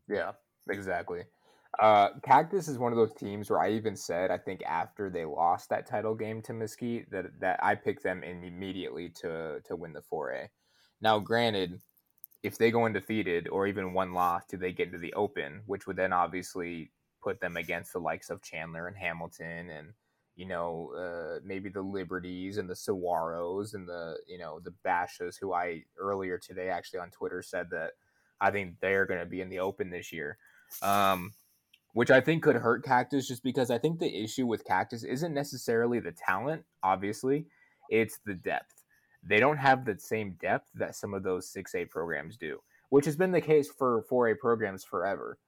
[0.09, 0.33] Yeah,
[0.69, 1.23] exactly.
[1.79, 5.25] Uh, Cactus is one of those teams where I even said I think after they
[5.25, 9.77] lost that title game to Mesquite that that I picked them in immediately to to
[9.77, 10.49] win the 4A.
[11.01, 11.81] Now, granted,
[12.43, 15.87] if they go undefeated or even one loss, do they get into the Open, which
[15.87, 19.95] would then obviously put them against the likes of Chandler and Hamilton and
[20.37, 25.37] you know uh, maybe the Liberties and the Saguaros and the you know the Bashas,
[25.41, 27.93] who I earlier today actually on Twitter said that
[28.41, 30.39] I think they're going to be in the Open this year.
[30.81, 31.33] Um,
[31.93, 35.35] which I think could hurt Cactus just because I think the issue with Cactus isn't
[35.35, 37.47] necessarily the talent, obviously,
[37.91, 38.85] it's the depth.
[39.23, 43.17] They don't have the same depth that some of those 6A programs do, which has
[43.17, 45.39] been the case for 4A programs forever.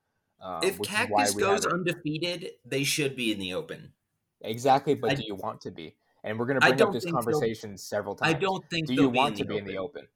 [0.40, 3.92] Um, if which is why Cactus goes undefeated, they should be in the Open.
[4.40, 5.96] Exactly, but I- do you want to be?
[6.22, 7.22] And we're going to bring up this think so.
[7.22, 8.34] conversation several times.
[8.34, 10.06] I don't think Do you want to be in the Open?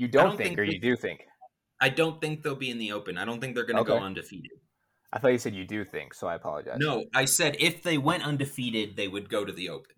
[0.00, 1.26] You don't, don't think, think or you do think?
[1.80, 3.18] I don't think they'll be in the open.
[3.18, 4.52] I don't think they're going to go undefeated.
[5.12, 6.78] I thought you said you do think, so I apologize.
[6.78, 9.96] No, I said if they went undefeated, they would go to the open.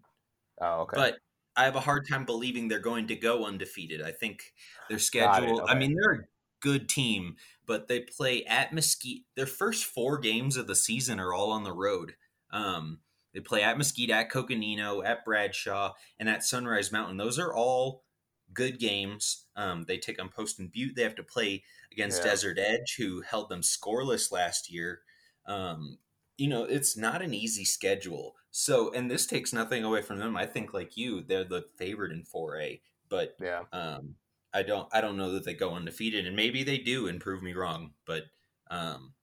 [0.60, 0.96] Oh, okay.
[0.96, 1.18] But
[1.54, 4.00] I have a hard time believing they're going to go undefeated.
[4.00, 4.54] I think
[4.88, 5.64] their schedule.
[5.68, 6.24] I mean, they're a
[6.60, 7.36] good team,
[7.66, 9.24] but they play at Mesquite.
[9.36, 12.14] Their first four games of the season are all on the road.
[12.52, 13.00] Um,
[13.32, 17.16] they play at Mesquite, at Coconino, at Bradshaw, and at Sunrise Mountain.
[17.16, 18.04] Those are all
[18.52, 19.46] good games.
[19.56, 20.94] Um, they take on Poston Butte.
[20.94, 22.30] They have to play against Yeah.
[22.30, 25.02] Desert Edge, who held them scoreless last year.
[25.46, 25.98] Um,
[26.36, 28.36] you know, it's not an easy schedule.
[28.50, 30.36] So, and this takes nothing away from them.
[30.36, 33.64] I think, like you, they're the favorite in 4A, but Yeah.
[33.72, 34.16] um,
[34.52, 37.06] I don't, I don't know that they go undefeated, and maybe they do.
[37.08, 38.24] And prove me wrong, but
[38.70, 39.14] um,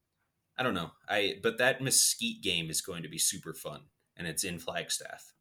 [0.59, 0.91] I don't know.
[1.07, 3.83] I but that Mesquite game is going to be super fun,
[4.17, 5.33] and it's in Flagstaff.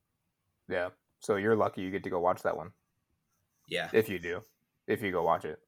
[0.68, 0.90] Yeah.
[1.18, 2.70] So you're lucky you get to go watch that one.
[3.66, 4.42] Yeah, If you do.
[4.86, 5.58] If you go watch it.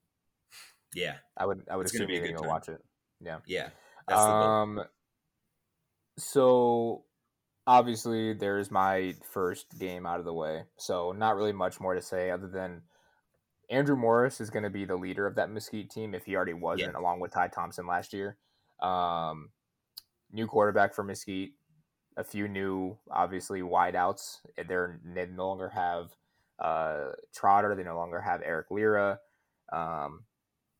[0.94, 2.82] yeah, I would I would It's assume you're gonna go watch it.
[3.20, 3.38] Yeah.
[3.46, 3.70] yeah.
[4.08, 4.80] Um
[6.16, 7.04] so
[7.66, 10.62] obviously there's my first game out of the way.
[10.78, 12.82] So not really much more to say other than
[13.68, 16.54] Andrew Morris is going to be the leader of that Mesquite team if he already
[16.54, 18.36] wasn't, along with Ty Thompson last year.
[18.82, 19.50] Um,
[20.32, 21.52] new quarterback for Mesquite,
[22.16, 24.38] a few new, obviously, wideouts.
[24.66, 26.10] They're, they no longer have
[26.58, 29.20] uh, Trotter, they no longer have Eric Lira.
[29.72, 30.24] Um,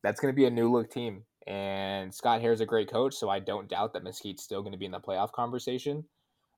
[0.03, 1.25] that's going to be a new look team.
[1.47, 4.79] And Scott Hare's a great coach, so I don't doubt that Mesquite's still going to
[4.79, 6.05] be in the playoff conversation.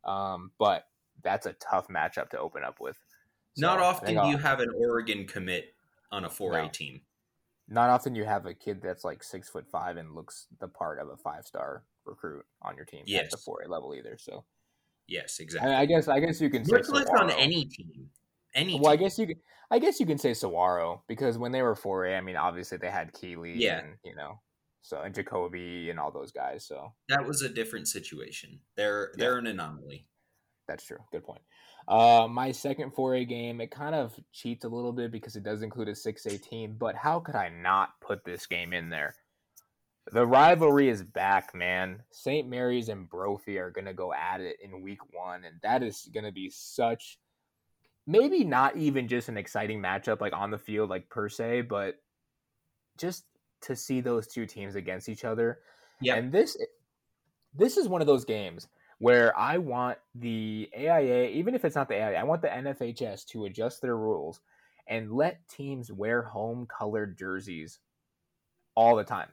[0.04, 0.86] Um, but
[1.22, 2.96] that's a tough matchup to open up with.
[3.54, 5.74] So, Not often do you have an Oregon commit
[6.10, 6.68] on a 4A No.
[6.70, 7.00] team.
[7.72, 10.98] Not often you have a kid that's like six foot five and looks the part
[11.00, 14.16] of a five star recruit on your team at the four A level either.
[14.18, 14.44] So
[15.08, 15.72] Yes, exactly.
[15.72, 18.10] I guess I guess you can say Much less on any team.
[18.54, 19.36] Any Well, I guess you can.
[19.70, 22.76] I guess you can say Saguaro because when they were four A, I mean, obviously
[22.76, 23.78] they had Keeley Yeah.
[23.78, 24.40] and you know,
[24.82, 26.66] so and Jacoby and all those guys.
[26.66, 28.60] So that was a different situation.
[28.76, 30.06] They're they're an anomaly.
[30.68, 30.98] That's true.
[31.10, 31.42] Good point.
[31.88, 35.62] Uh, my second 4A game, it kind of cheats a little bit because it does
[35.62, 39.14] include a 6A team, but how could I not put this game in there?
[40.10, 42.02] The rivalry is back, man.
[42.10, 42.48] St.
[42.48, 46.08] Mary's and Brophy are going to go at it in week one, and that is
[46.12, 47.18] going to be such
[48.06, 52.00] maybe not even just an exciting matchup like on the field, like per se, but
[52.98, 53.24] just
[53.62, 55.60] to see those two teams against each other.
[56.00, 56.16] Yeah.
[56.16, 56.56] And this
[57.54, 58.68] this is one of those games
[59.02, 63.26] where I want the AIA, even if it's not the AIA, I want the NFHS
[63.30, 64.40] to adjust their rules
[64.86, 67.80] and let teams wear home colored jerseys
[68.76, 69.26] all the time.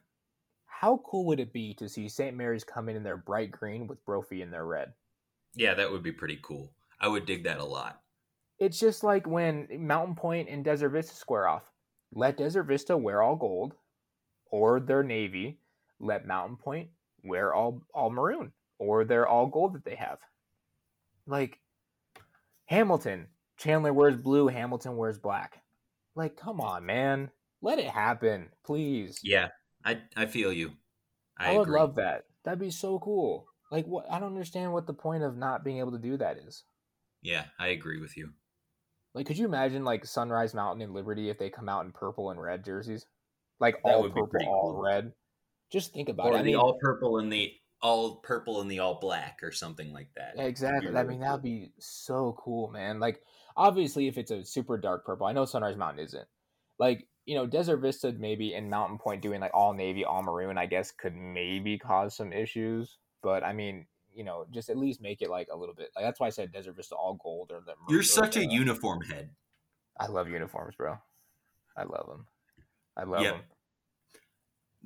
[0.65, 2.35] How cool would it be to see St.
[2.35, 4.91] Mary's come in in their bright green with Brophy in their red?
[5.53, 6.71] Yeah, that would be pretty cool.
[6.99, 8.01] I would dig that a lot.
[8.57, 11.69] It's just like when Mountain Point and Desert Vista square off.
[12.11, 13.75] Let Desert Vista wear all gold
[14.49, 15.59] or their navy.
[15.99, 16.89] Let Mountain Point
[17.23, 20.19] wear all all maroon or their all gold that they have.
[21.27, 21.59] Like
[22.65, 25.61] Hamilton, Chandler wears blue, Hamilton wears black.
[26.15, 27.29] Like, come on, man.
[27.61, 29.19] Let it happen, please.
[29.23, 29.49] Yeah,
[29.85, 30.71] I I feel you.
[31.37, 31.79] I, I, would agree.
[31.79, 32.23] love that.
[32.43, 33.45] That'd be so cool.
[33.71, 36.37] Like what I don't understand what the point of not being able to do that
[36.37, 36.63] is.
[37.21, 38.29] Yeah, I agree with you.
[39.13, 42.29] Like, could you imagine like Sunrise Mountain and Liberty if they come out in purple
[42.31, 43.05] and red jerseys,
[43.59, 44.81] like That all purple, pretty all cool.
[44.81, 45.11] red?
[45.71, 46.39] Just think about Or it.
[46.39, 49.93] I the mean, all purple and the all purple and the all black or something
[49.93, 50.33] like that.
[50.35, 50.95] yeah, exactly.
[50.95, 52.99] I mean, that'd be so cool, man.
[52.99, 53.21] Like,
[53.55, 56.27] obviously, if it's a super dark purple, I know Sunrise Mountain isn't.
[56.77, 60.57] Like, you know, Desert Vista maybe and Mountain Point doing like all navy, all maroon,
[60.57, 62.97] I guess could maybe cause some issues.
[63.21, 65.89] But I mean, you know, just at least make it like a little bit.
[65.95, 67.73] Like that's why I said Desert Vista all gold or the.
[67.89, 69.29] You're such a uniform head.
[69.99, 70.97] I love uniforms, bro.
[71.77, 72.25] I love them.
[72.97, 73.33] I love Yep.
[73.35, 73.43] them.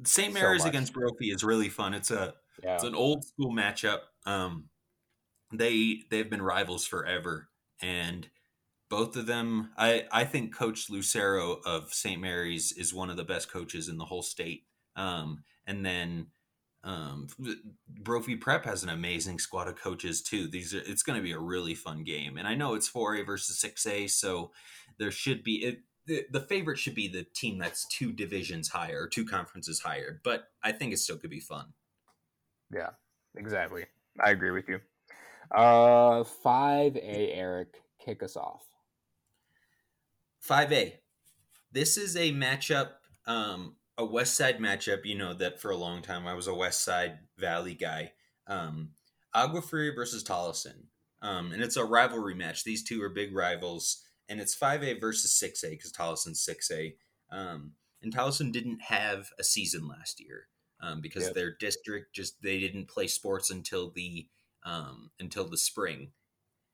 [0.05, 0.33] St.
[0.33, 0.69] Mary's much.
[0.69, 1.93] against Brophy is really fun.
[1.93, 2.75] It's a Yeah.
[2.75, 3.99] it's an old school matchup.
[4.25, 4.65] Um,
[5.51, 7.49] they they've been rivals forever,
[7.81, 8.27] and
[8.89, 9.71] both of them.
[9.77, 12.19] I I think Coach Lucero of St.
[12.19, 14.63] Mary's is one of the best coaches in the whole state.
[14.95, 16.27] Um, and then
[16.83, 17.27] um,
[17.87, 20.47] Brophy Prep has an amazing squad of coaches too.
[20.47, 23.15] These are it's going to be a really fun game, and I know it's four
[23.15, 24.51] A versus six A, so
[24.97, 25.79] there should be it.
[26.05, 30.49] The, the favorite should be the team that's two divisions higher, two conferences higher, but
[30.61, 31.67] I think it still could be fun.
[32.71, 32.89] Yeah,
[33.35, 33.85] exactly.
[34.23, 34.79] I agree with you.
[35.51, 38.65] Uh, five A, Eric, kick us off.
[40.47, 40.93] 5A.
[41.71, 42.89] This is a matchup,
[43.25, 45.05] um, a West Side matchup.
[45.05, 48.11] You know that for a long time I was a West Side Valley guy.
[48.47, 48.89] Um,
[49.33, 50.85] Agua Fria versus Tolleson.
[51.21, 52.63] Um, and it's a rivalry match.
[52.63, 56.95] These two are big rivals, and it's 5A versus 6A because Tolleson's 6A.
[57.31, 60.47] Um, and Tolleson didn't have a season last year
[60.83, 61.33] um, because Yep.
[61.35, 64.27] their district just they didn't play sports until the
[64.65, 66.11] um, until the spring,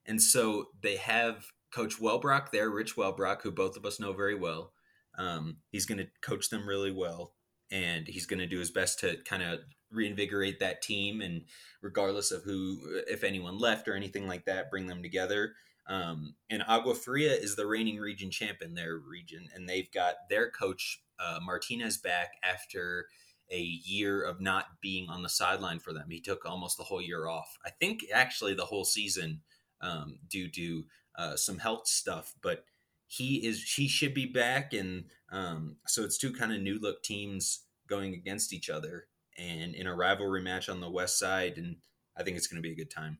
[0.06, 4.36] and so they have Coach Welbrock there, Rich Welbrock, who both of us know very
[4.36, 4.74] well.
[5.18, 7.36] Um, he's going to coach them really well.
[7.72, 9.60] and he's going to do his best to kind of
[9.92, 11.44] reinvigorate that team and
[11.82, 15.54] regardless of who if anyone left or anything like that bring them together
[15.88, 20.16] um, and agua fria is the reigning region champ in their region and they've got
[20.30, 23.08] their coach uh, martinez back after
[23.52, 26.08] a year of not being on the sideline for them.
[26.10, 27.58] He took almost the whole year off.
[27.66, 29.42] I think actually the whole season
[29.82, 30.86] um, due to
[31.18, 32.64] uh, some health stuff but
[33.08, 37.04] he is he should be back and um, so it's two kind of new look
[37.04, 41.78] teams going against each other and in a rivalry match on the west side and
[42.18, 43.18] i think it's going to be a good time.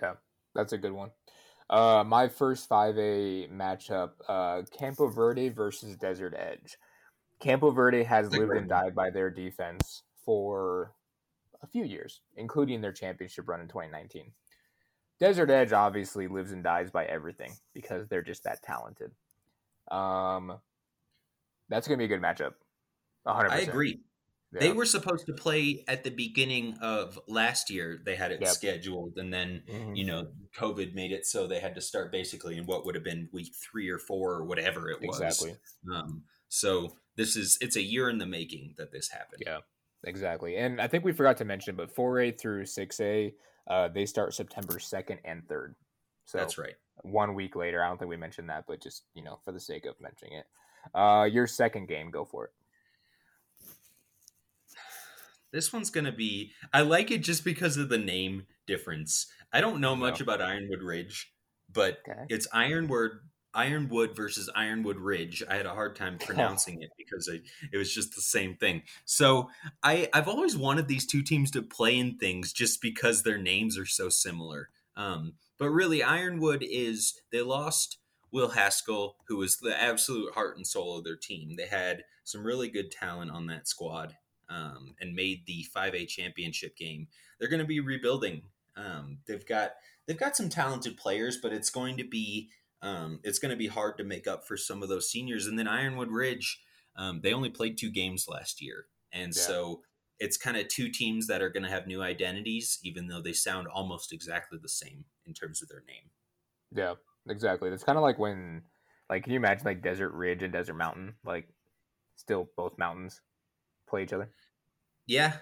[0.00, 0.14] Yeah
[0.54, 1.10] that's a good one.
[1.68, 6.76] Uh, my first 5a matchup uh, campo verde versus desert edge
[7.40, 10.94] campo verde has lived and died by their defense for
[11.62, 14.32] a few years including their championship run in 2019
[15.20, 19.10] desert edge obviously lives and dies by everything because they're just that talented
[19.90, 20.58] um,
[21.68, 22.54] that's going to be a good matchup
[23.26, 23.50] 100%.
[23.50, 24.00] I agree.
[24.52, 24.60] Yeah.
[24.60, 28.00] They were supposed to play at the beginning of last year.
[28.04, 28.50] They had it yep.
[28.50, 29.96] scheduled, and then mm-hmm.
[29.96, 33.02] you know COVID made it so they had to start basically in what would have
[33.02, 35.20] been week three or four or whatever it was.
[35.20, 35.56] Exactly.
[35.92, 39.42] Um, so this is it's a year in the making that this happened.
[39.46, 39.58] Yeah,
[40.04, 40.56] exactly.
[40.56, 43.34] And I think we forgot to mention, but four A through six A,
[43.68, 45.74] uh, they start September second and third.
[46.26, 46.74] So that's right.
[47.02, 47.82] One week later.
[47.82, 50.38] I don't think we mentioned that, but just you know for the sake of mentioning
[50.38, 50.46] it.
[50.94, 52.52] Uh, your second game, go for it.
[55.52, 56.52] This one's gonna be.
[56.72, 59.26] I like it just because of the name difference.
[59.52, 60.24] I don't know much no.
[60.24, 61.32] about Ironwood Ridge,
[61.72, 62.22] but okay.
[62.28, 63.12] it's Ironwood
[63.54, 65.42] Ironwood versus Ironwood Ridge.
[65.48, 67.40] I had a hard time pronouncing it because I,
[67.72, 68.82] it was just the same thing.
[69.04, 69.50] So
[69.82, 73.78] I I've always wanted these two teams to play in things just because their names
[73.78, 74.70] are so similar.
[74.96, 77.98] Um, but really, Ironwood is they lost
[78.32, 81.54] Will Haskell, who was the absolute heart and soul of their team.
[81.56, 84.16] They had some really good talent on that squad
[84.48, 87.08] um, and made the 5A championship game.
[87.38, 88.42] They're going to be rebuilding.
[88.76, 89.72] Um, they've got
[90.06, 92.50] they've got some talented players, but it's going to be
[92.84, 95.46] um, it's going to be hard to make up for some of those seniors.
[95.46, 96.60] And then Ironwood Ridge,
[96.96, 99.42] um, they only played two games last year, and yeah.
[99.42, 99.82] so
[100.20, 103.32] it's kind of two teams that are going to have new identities, even though they
[103.32, 106.10] sound almost exactly the same in terms of their name.
[106.72, 106.94] Yeah,
[107.28, 107.70] exactly.
[107.70, 108.62] It's kind of like when,
[109.10, 111.48] like, can you imagine like Desert Ridge and Desert Mountain, like,
[112.16, 113.22] still both mountains
[113.88, 114.30] play each other?
[115.06, 115.34] Yeah,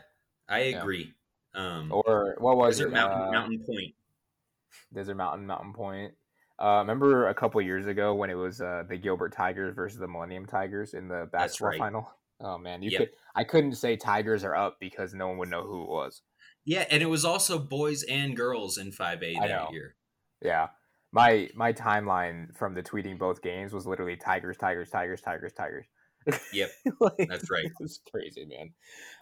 [0.48, 1.12] I agree.
[1.54, 1.78] Yeah.
[1.78, 2.94] Um, or what was Desert it?
[2.94, 3.94] Mountain, uh, Mountain Point.
[4.94, 6.14] Desert Mountain, Mountain Point.
[6.60, 10.08] Uh, remember a couple years ago when it was uh, the Gilbert Tigers versus the
[10.08, 11.78] Millennium Tigers in the basketball right.
[11.78, 12.10] final?
[12.44, 12.98] Oh man, you yep.
[12.98, 16.22] could I couldn't say Tigers are up because no one would know who it was.
[16.64, 19.94] Yeah, and it was also boys and girls in 5A that year.
[20.40, 20.68] Yeah.
[21.12, 25.86] My my timeline from the tweeting both games was literally Tigers, Tigers, Tigers, Tigers, Tigers.
[26.52, 27.66] Yep, like, that's right.
[27.80, 28.72] It's crazy, man.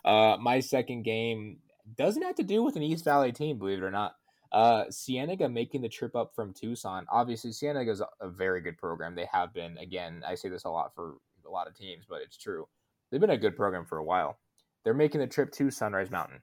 [0.05, 1.59] Uh, my second game
[1.97, 4.15] doesn't have to do with an East Valley team, believe it or not.
[4.53, 7.07] Uh, Cienega making the trip up from Tucson.
[7.11, 9.15] Obviously, Cienega is a, very good program.
[9.15, 9.79] They have been.
[9.79, 12.67] Again, I say this a lot for a lot of teams, but it's true.
[13.11, 14.39] They've been a good program for a while.
[14.83, 16.43] They're making the trip to Sunrise Mountain.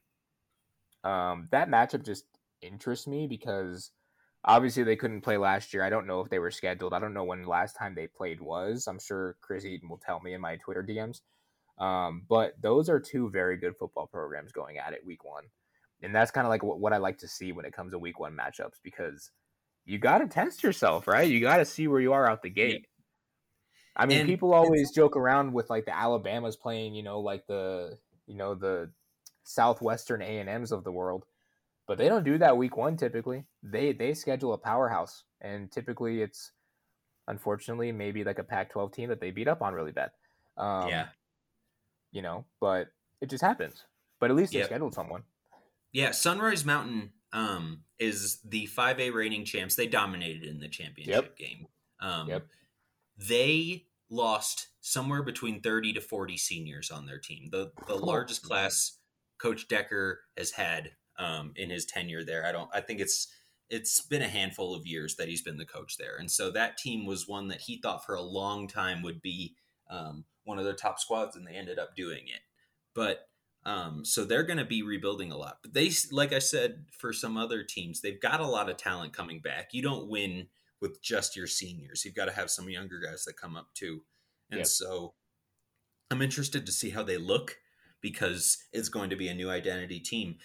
[1.04, 2.26] Um, that matchup just
[2.62, 3.92] interests me because
[4.48, 5.84] Obviously, they couldn't play last year.
[5.84, 6.94] I don't know if they were scheduled.
[6.94, 8.88] I don't know when last time they played was.
[8.88, 11.20] I'm sure Chris Eaton will tell me in my Twitter DMs.
[11.84, 15.44] Um, but those are two very good football programs going at it week one.
[16.02, 18.00] And that's kind of like what, what I like to see when it comes to
[18.00, 19.32] week one matchups because
[19.86, 21.30] you got to test yourself, right?
[21.30, 22.88] You got to see where you are out the gate.
[23.96, 27.48] I mean, and people always joke around with like the Alabamas playing, you know, like
[27.48, 28.92] the, you know, the
[29.44, 31.26] Southwestern A&Ms of the world
[31.88, 33.46] but they don't do that week one typically.
[33.64, 36.52] They they schedule a powerhouse, and typically it's
[37.28, 40.12] unfortunately maybe like a Pac-12 team that they beat up on really bad.
[40.58, 41.08] Um, yeah,
[42.12, 42.90] you know, but
[43.22, 43.86] it just happens.
[44.20, 44.64] But at least yep.
[44.64, 45.24] they scheduled someone.
[45.92, 49.76] Yeah, Sunrise Mountain um, is the 5A reigning champs.
[49.76, 51.38] They dominated in the championship yep.
[51.38, 51.68] game.
[52.00, 52.48] Um, yep.
[53.18, 57.50] They lost somewhere between 30 to 40 seniors on their team.
[57.52, 58.98] The the largest class
[59.38, 62.46] Coach Decker has had um, in his tenure there.
[62.46, 62.70] I don't.
[62.74, 63.28] I think it's
[63.70, 66.78] it's been a handful of years that he's been the coach there, and so that
[66.78, 69.56] team was one that he thought for a long time would be
[69.90, 72.42] um, one of their top squads, and they ended up doing it.
[72.94, 73.28] But
[73.68, 75.60] um, so they're going to be rebuilding a lot.
[75.62, 79.14] But they, like I said, for some other teams, they've got a lot of talent
[79.14, 79.70] coming back.
[79.74, 80.48] You don't win
[80.82, 82.04] with just your seniors.
[82.04, 84.02] You've got to have some younger guys that come up too.
[84.50, 84.68] And yep.
[84.68, 85.14] so
[86.10, 87.58] I'm interested to see how they look
[88.02, 90.38] because it's going to be a new identity team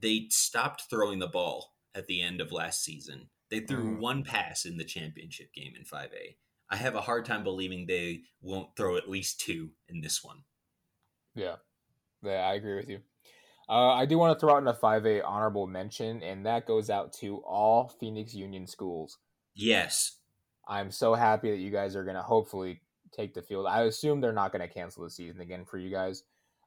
[0.00, 3.28] they stopped throwing the ball at the end of last season.
[3.50, 3.98] They threw mm.
[3.98, 6.36] one pass in the championship game in 5A.
[6.70, 10.44] I have a hard time believing they won't throw at least two in this one.
[11.34, 11.56] Yeah,
[12.22, 13.00] yeah, I agree with you.
[13.68, 16.90] Uh, I do want to throw out in a 5A honorable mention, and that goes
[16.90, 19.18] out to all Phoenix Union schools.
[19.54, 20.16] Yes.
[20.66, 22.80] I'm so happy that you guys are going to hopefully
[23.12, 23.66] take the field.
[23.66, 26.24] I assume they're not going to cancel the season again for you guys.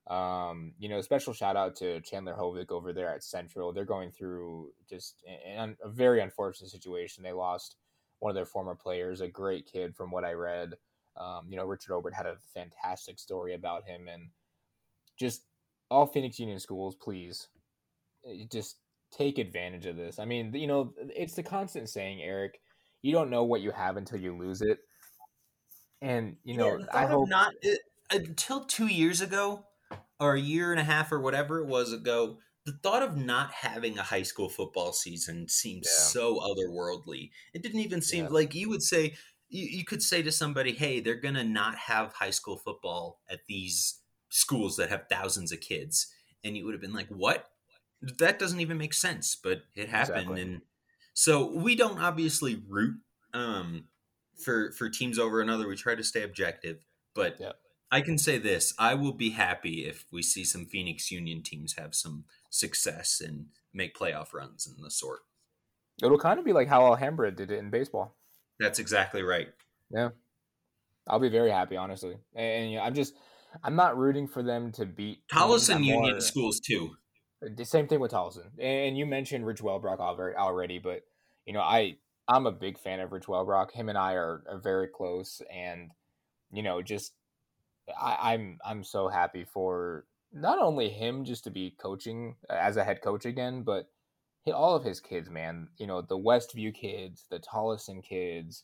[0.07, 3.71] Um, you know, special shout out to Chandler Hovick over there at Central.
[3.71, 7.23] They're going through just a, a very unfortunate situation.
[7.23, 7.75] They lost
[8.19, 10.73] one of their former players, a great kid from what I read.
[11.15, 14.29] Um, you know, Richard Obert had a fantastic story about him, and
[15.19, 15.43] just
[15.89, 17.47] all Phoenix Union schools, please,
[18.25, 18.77] eh, just
[19.11, 20.19] take advantage of this.
[20.19, 22.59] I mean, you know, it's the constant saying, Eric,
[23.01, 24.79] you don't know what you have until you lose it.
[26.01, 27.79] And you know, Yeah, I hope not it,
[28.11, 29.65] until two years ago,
[30.19, 32.39] or a year and a half, or whatever it was ago.
[32.65, 35.91] The thought of not having a high school football season seemed Yeah.
[36.05, 37.31] so otherworldly.
[37.53, 38.31] It didn't even seem Yeah.
[38.31, 39.17] like you would say
[39.49, 43.41] you, you could say to somebody, "Hey, they're gonna not have high school football at
[43.47, 44.01] these
[44.33, 46.13] schools that have thousands of kids,"
[46.43, 47.49] and you would have been like, "What?
[48.01, 50.41] That doesn't even make sense." But it happened, Exactly.
[50.41, 50.61] and
[51.13, 53.01] so we don't obviously root
[53.33, 53.87] um,
[54.43, 55.67] for for teams over another.
[55.67, 57.59] We try to stay objective, but Yep.
[57.91, 61.73] I can say this: I will be happy if we see some Phoenix Union teams
[61.75, 65.21] have some success and make playoff runs and the sort.
[66.03, 68.15] it'll kind of be like how Alhambra did it in baseball.
[68.59, 69.53] That's exactly right.
[69.89, 70.09] Yeah,
[71.07, 72.13] I'll be very happy, honestly.
[72.35, 73.15] And, and, you know, I'm just,
[73.63, 75.19] I'm not rooting for them to beat.
[75.31, 76.95] Tolleson Union schools too.
[77.41, 78.47] The same thing with Tolleson.
[78.59, 81.01] And you mentioned Rich Wellbrock alre- already, but
[81.45, 81.97] you know, I
[82.27, 83.71] I'm a big fan of Rich Wellbrock.
[83.71, 85.91] Him and I are, are very close, and
[86.53, 87.13] you know, just
[87.99, 92.77] I, I'm I'm so happy for not only him just to be coaching uh, as
[92.77, 93.89] a head coach again, but
[94.45, 95.67] he- all of his kids, man.
[95.77, 98.63] You know, the Westview kids, the Tolleson kids.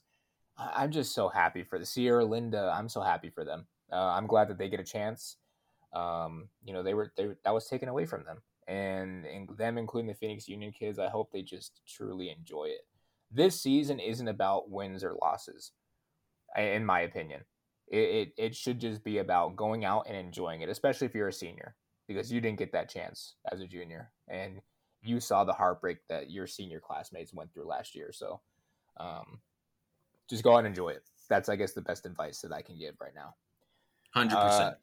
[0.57, 2.73] I'm just so happy for the Sierra Linda.
[2.73, 3.67] I'm so happy for them.
[3.91, 5.37] Uh, I'm glad that they get a chance.
[5.93, 9.77] Um, you know, they were they, that was taken away from them, and, and them,
[9.77, 10.99] including the Phoenix Union kids.
[10.99, 12.85] I hope they just truly enjoy it.
[13.31, 15.71] This season isn't about wins or losses,
[16.57, 17.41] in my opinion.
[17.87, 21.29] It, it it should just be about going out and enjoying it, especially if you're
[21.29, 21.75] a senior,
[22.07, 24.61] because you didn't get that chance as a junior, and
[25.01, 28.11] you saw the heartbreak that your senior classmates went through last year.
[28.11, 28.41] So,
[28.99, 29.39] um,
[30.29, 31.03] just go out and enjoy it.
[31.29, 33.35] That's, I guess, the best advice that I can give right now.
[34.13, 34.75] Hundred Uh, percent.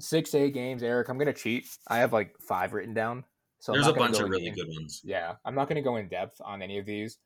[0.00, 1.08] Six A games, Eric.
[1.08, 1.66] I'm gonna cheat.
[1.88, 3.24] I have like five written down.
[3.60, 5.00] So There's a bunch of really in- good ones.
[5.04, 7.18] Yeah, I'm not gonna go in depth on any of these.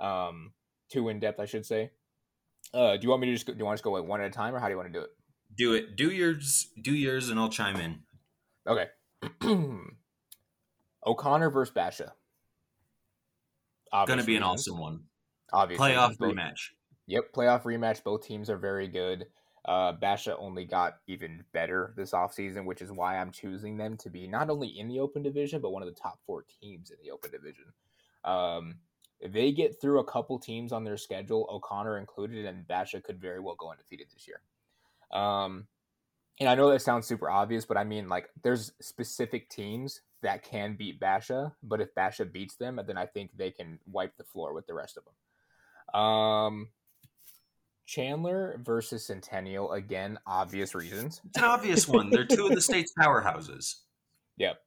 [0.00, 0.52] Um,
[0.90, 1.90] too in depth, I should say.
[2.72, 4.04] Uh, do you want me to just go, do you want to just go like
[4.04, 5.10] one at a time, or how do you want to do it?
[5.56, 5.96] Do it.
[5.96, 6.68] Do yours.
[6.80, 8.00] Do yours, and I'll chime in.
[8.66, 8.86] Okay.
[11.06, 12.12] O'Connor versus Basha.
[14.06, 15.00] Going to be an awesome one.
[15.52, 16.70] Obviously, Playoff rematch.
[17.06, 18.02] Yep, playoff rematch.
[18.02, 19.26] Both teams are very good.
[19.64, 24.10] Uh, Basha only got even better this offseason, which is why I'm choosing them to
[24.10, 26.98] be not only in the open division, but one of the top four teams in
[27.02, 27.64] the open division.
[28.24, 28.74] Um,
[29.20, 33.20] if they get through a couple teams on their schedule, O'Connor included, and Basha could
[33.20, 34.40] very well go undefeated this year.
[35.18, 35.66] Um,
[36.40, 40.42] and I know that sounds super obvious, but I mean, like, there's specific teams that
[40.42, 44.24] can beat Basha, but if Basha beats them, then I think they can wipe the
[44.24, 46.00] floor with the rest of them.
[46.00, 46.68] Um,
[47.86, 51.20] Chandler versus Centennial again, obvious reasons.
[51.26, 52.10] It's an obvious one.
[52.10, 53.76] They're two of the state's powerhouses.
[54.38, 54.58] Yep.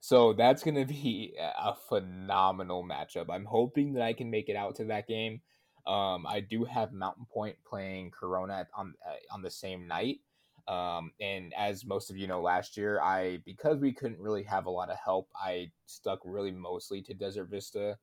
[0.00, 3.26] So that's going to be a phenomenal matchup.
[3.30, 5.40] I'm hoping that I can make it out to that game.
[5.86, 10.20] Um, I do have Mountain Point playing Corona on uh, on the same night.
[10.68, 14.66] Um, and as most of you know, last year I because we couldn't really have
[14.66, 17.98] a lot of help, I stuck really mostly to Desert Vista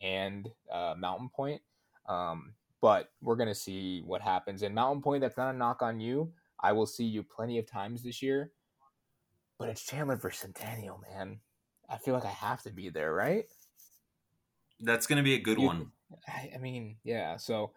[0.00, 1.60] and uh, Mountain Point.
[2.08, 4.62] Um, but we're gonna see what happens.
[4.62, 6.32] And Mountain Point, that's not a knock on you.
[6.60, 8.50] I will see you plenty of times this year.
[9.58, 11.40] But it's Chandler versus Centennial, man.
[11.90, 13.44] I feel like I have to be there, right?
[14.80, 15.92] That's going to be a good You- one.
[16.28, 17.36] I, I mean, yeah.
[17.36, 17.72] So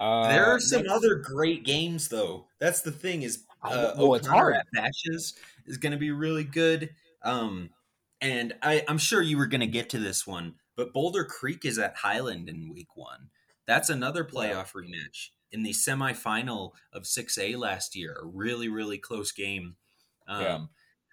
[0.00, 2.46] uh, there are some next- other great games, though.
[2.58, 4.54] That's the thing is, uh, well, it's hard.
[4.54, 5.34] at Bashes
[5.66, 6.90] is going to be really good.
[7.22, 7.70] Um,
[8.20, 11.64] and I, I'm sure you were going to get to this one, but Boulder Creek
[11.64, 13.28] is at Highland in week one.
[13.66, 18.14] That's another playoff rematch in the semifinal of 6A last year.
[18.20, 19.76] A really, really close game.
[20.26, 20.66] Um, Yeah.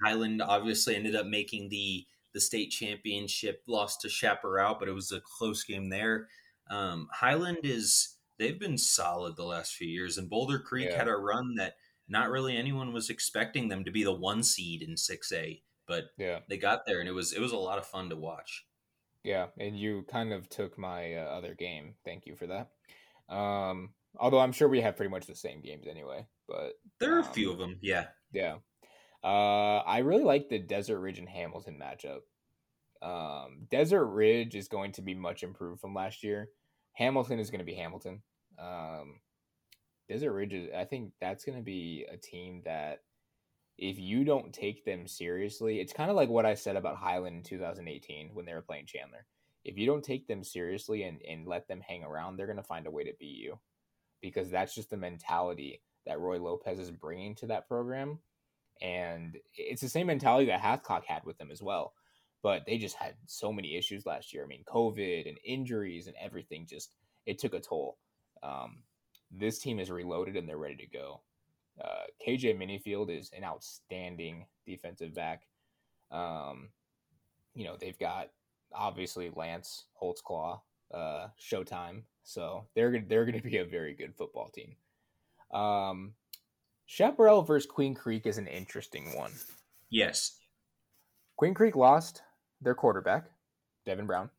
[0.03, 5.11] Highland obviously ended up making the the state championship, lost to Chaparral, but it was
[5.11, 6.29] a close game there.
[6.67, 10.97] Um, Highland is they've been solid the last few years, and Boulder Creek Yeah.
[10.97, 11.75] had a run that
[12.07, 16.41] not really anyone was expecting them to be the one seed in 6A, but Yeah,
[16.47, 18.65] they got there, and it was it was a lot of fun to watch.
[19.23, 19.47] Yeah.
[19.59, 21.95] And you kind of took my uh, other game.
[22.05, 22.69] Thank you for that.
[23.33, 26.27] Um, although I'm sure we have pretty much the same games anyway.
[26.47, 28.07] But There are a Um, few of them, yeah.
[28.33, 28.57] yeah.
[29.23, 32.19] Uh, I really like the Desert Ridge and Hamilton matchup.
[33.01, 36.49] Um, Desert Ridge is going to be much improved from last year.
[36.93, 38.21] Hamilton is going to be Hamilton.
[38.59, 39.19] Um,
[40.09, 42.99] Desert Ridge is, I think that's going to be a team that
[43.77, 47.37] if you don't take them seriously, it's kind of like what I said about Highland
[47.37, 49.25] in 2018 when they were playing Chandler.
[49.65, 52.63] If you don't take them seriously and, and let them hang around, they're going to
[52.63, 53.59] find a way to beat you
[54.21, 58.19] because that's just the mentality that Roy Lopez is bringing to that program.
[58.81, 61.93] And it's the same mentality that Hathcock had with them as well.
[62.41, 64.43] But they just had so many issues last year.
[64.43, 66.93] I mean, COVID and injuries and everything just,
[67.25, 67.97] it took a toll.
[68.43, 68.83] Um,
[69.31, 71.21] this team is reloaded and they're ready to go.
[71.81, 75.43] Uh, KJ Minifield is an outstanding defensive back.
[76.11, 76.69] Um,
[77.55, 78.29] you know, they've got
[78.73, 80.59] obviously Lance Holtzclaw,
[80.93, 82.03] uh, Showtime.
[82.23, 84.75] So they're they're going to be a very good football team.
[85.51, 86.13] Um,
[86.85, 89.31] Chaparral versus Queen Creek is an interesting one.
[89.89, 90.37] Yes.
[91.37, 92.21] Queen Creek lost
[92.61, 93.25] their quarterback,
[93.85, 94.29] Devin Brown.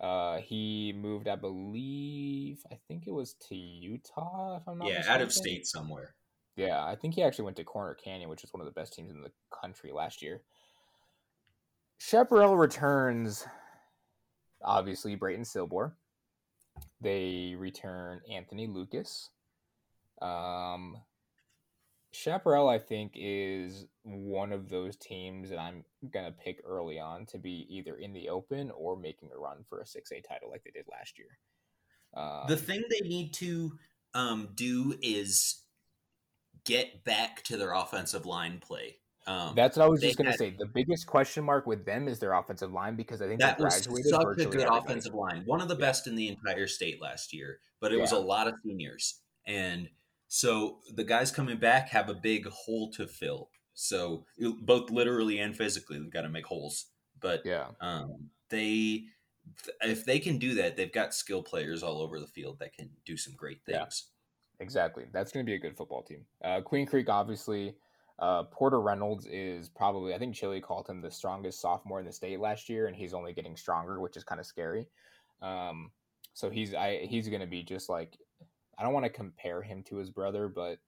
[0.00, 4.98] Uh, he moved, I believe, I think it was to Utah, if I'm not Yeah,
[4.98, 5.14] mistaken.
[5.14, 6.14] out of state somewhere.
[6.56, 8.92] Yeah, I think he actually went to Corner Canyon, which is one of the best
[8.92, 10.42] teams in the country last year.
[11.98, 13.44] Chaparral returns,
[14.62, 15.92] obviously, Brayton Silbor.
[17.00, 19.30] They return Anthony Lucas.
[20.22, 20.96] Um,
[22.12, 27.26] Chaparral, I think, is one of those teams that I'm going to pick early on
[27.26, 30.62] to be either in the open or making a run for a 6A title like
[30.62, 31.38] they did last year.
[32.14, 33.76] Um, The thing they need to
[34.14, 35.63] um, do is
[36.64, 38.96] get back to their offensive line play.
[39.26, 40.50] Um, That's what I was just going to say.
[40.50, 43.64] The biggest question mark with them is their offensive line because I think that they
[43.64, 45.80] was graduated such a good offensive line, one of the Yeah.
[45.80, 47.60] best in the entire state last year.
[47.80, 49.88] But it was a lot of seniors, and
[50.28, 53.50] so the guys coming back have a big hole to fill.
[53.74, 54.26] So
[54.62, 56.86] both literally and physically, they've got to make holes.
[57.20, 59.04] But Yeah, um, they,
[59.82, 62.90] if they can do that, they've got skill players all over the field that can
[63.04, 63.80] do some great Yeah.
[63.84, 64.10] things.
[64.60, 65.04] Exactly.
[65.12, 66.24] That's going to be a good football team.
[66.42, 67.74] Uh, Queen Creek, obviously.
[68.18, 72.12] Uh, Porter Reynolds is probably, I think Chili called him the strongest sophomore in the
[72.12, 74.86] state last year, and he's only getting stronger, which is kind of scary.
[75.42, 75.90] Um,
[76.32, 78.16] so he's I he's going to be just like
[78.78, 80.78] I don't want to compare him to his brother, but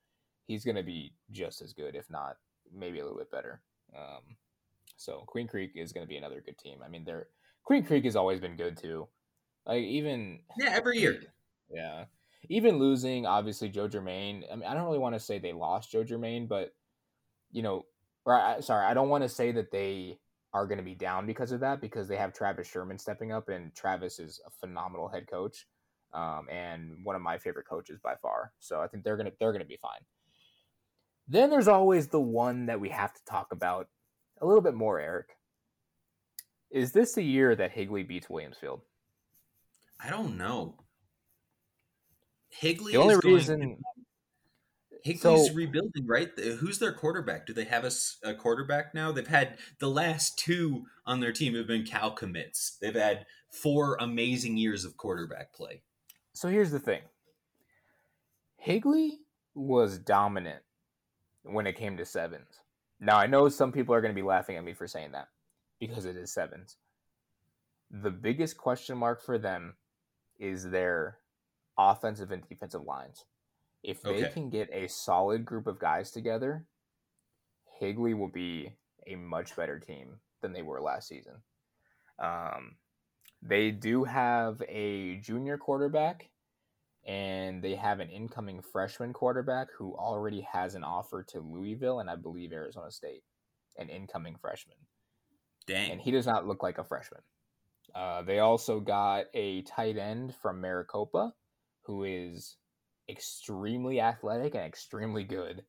[0.46, 2.36] he's going to be just as good, if not
[2.72, 3.60] maybe a little bit better.
[3.96, 4.36] Um,
[4.96, 6.78] so Queen Creek is going to be another good team.
[6.84, 7.28] I mean, they're
[7.64, 9.08] Queen Creek has always been good too.
[9.66, 11.22] Like even Yeah, every year.
[11.70, 12.04] yeah.
[12.48, 14.44] Even losing, obviously, Joe Germaine.
[14.50, 16.72] I mean, I don't really want to say they lost Joe Germaine, but
[17.50, 17.86] you know,
[18.24, 20.18] or I, sorry, I don't want to say that they
[20.52, 23.48] are going to be down because of that because they have Travis Sherman stepping up,
[23.48, 25.66] and Travis is a phenomenal head coach,
[26.14, 28.52] um, and one of my favorite coaches by far.
[28.58, 30.00] So I think they're gonna they're gonna be fine.
[31.28, 33.88] Then there's always the one that we have to talk about
[34.40, 35.28] a little bit more, Eric.
[36.70, 38.82] Is this the year that Higley beats Williams Field?
[40.02, 40.76] I don't know.
[42.58, 43.82] Higley The only is going,
[45.02, 46.30] Higley's So- rebuilding, right?
[46.38, 47.46] Who's their quarterback?
[47.46, 47.84] Do they have
[48.22, 49.12] a quarterback now?
[49.12, 52.76] They've had the last two on their team have been Cal commits.
[52.80, 55.82] They've had four amazing years of quarterback play.
[56.32, 57.02] So here's the thing.
[58.56, 59.20] Higley
[59.54, 60.62] was dominant
[61.42, 62.60] when it came to sevens.
[62.98, 65.28] Now I know some people are going to be laughing at me for saying that
[65.78, 66.76] because it is sevens.
[67.90, 69.76] The biggest question mark for them
[70.38, 71.18] is their
[71.78, 73.24] offensive and defensive lines.
[73.82, 74.30] If they Okay.
[74.32, 76.66] can get a solid group of guys together,
[77.78, 78.72] Higley will be
[79.06, 81.34] a much better team than they were last season.
[82.18, 82.76] Um,
[83.42, 86.30] they do have a junior quarterback,
[87.06, 92.10] and they have an incoming freshman quarterback who already has an offer to Louisville and
[92.10, 93.22] I believe Arizona State,
[93.78, 94.78] an incoming freshman.
[95.66, 95.92] Dang.
[95.92, 97.20] And he does not look like a freshman.
[97.94, 101.32] Uh, they also got a tight end from Maricopa
[101.86, 102.56] who is
[103.08, 105.64] extremely athletic and extremely good.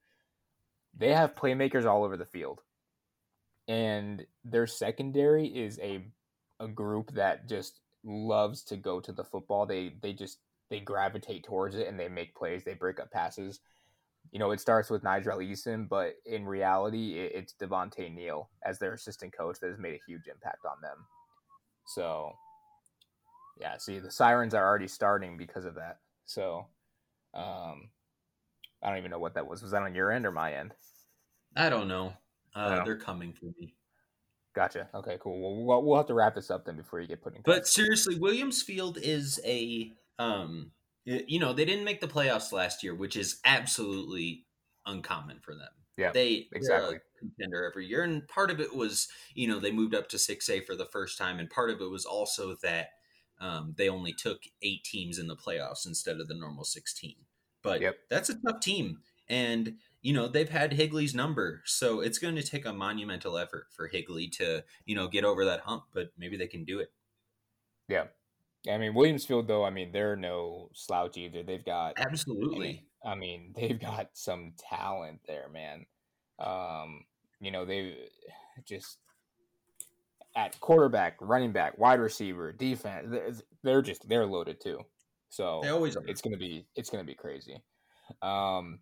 [0.98, 2.62] They have playmakers all over the field.
[3.68, 6.06] And their secondary is a
[6.60, 9.66] a group that just loves to go to the football.
[9.66, 10.40] They they just
[10.70, 12.64] they gravitate towards it and they make plays.
[12.64, 13.60] They break up passes.
[14.32, 18.78] You know, it starts with Nigel Eason, but in reality, it, it's Devontae Neal as
[18.78, 20.98] their assistant coach that has made a huge impact on them.
[21.86, 22.34] So,
[23.58, 26.00] yeah, see, the sirens are already starting because of that.
[26.28, 26.68] So,
[27.34, 27.90] um,
[28.84, 29.64] I don't even know what that was.
[29.64, 30.74] Was that on your end or my end?
[31.56, 32.14] I don't know.
[32.54, 32.84] Uh.
[32.84, 33.74] They're coming for me.
[34.54, 34.90] Gotcha.
[34.94, 35.66] Okay, cool.
[35.66, 37.42] Well, we'll, have to wrap this up then before you get put in.
[37.44, 40.72] But seriously, Williams Field is a um
[41.06, 44.46] you know, they didn't make the playoffs last year, which is absolutely
[44.86, 45.70] uncommon for them.
[45.96, 46.98] Yeah, They exactly.
[46.98, 48.04] uh, contender every year.
[48.04, 51.18] And part of it was, you know, they moved up to 6A for the first
[51.18, 51.40] time.
[51.40, 52.90] And part of it was also that
[53.40, 57.16] um, they only took eight teams in the playoffs instead of the normal 16.
[57.62, 57.98] But Yep.
[58.10, 59.02] that's a tough team.
[59.30, 61.62] And, you know, they've had Higley's number.
[61.66, 65.44] So it's going to take a monumental effort for Higley to, you know, get over
[65.46, 65.86] that hump.
[65.94, 66.94] But maybe they can do it.
[67.88, 68.08] Yeah.
[68.70, 71.44] I mean, Williams Field, though, I mean, they're no slouch either.
[71.44, 72.88] They've got, Absolutely.
[73.06, 75.86] I mean, they've got some talent there, man.
[76.40, 77.06] Um,
[77.40, 78.10] you know, they
[78.66, 79.00] just
[80.38, 83.08] at quarterback, running back, wide receiver, defense,
[83.64, 84.80] they're- just they're loaded too.
[85.30, 86.06] So They always are.
[86.08, 87.62] it's gonna be it's gonna be crazy.
[88.22, 88.80] Um,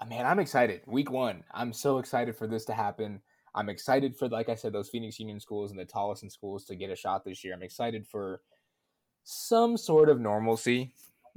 [0.00, 0.82] uh, man, I'm excited.
[0.86, 3.22] Week one, I'm so excited for this to happen.
[3.54, 6.76] I'm excited for, like I said, those Phoenix Union schools and the Tolleson schools to
[6.76, 7.54] get a shot this year.
[7.54, 8.42] I'm excited for
[9.24, 10.94] some sort of normalcy,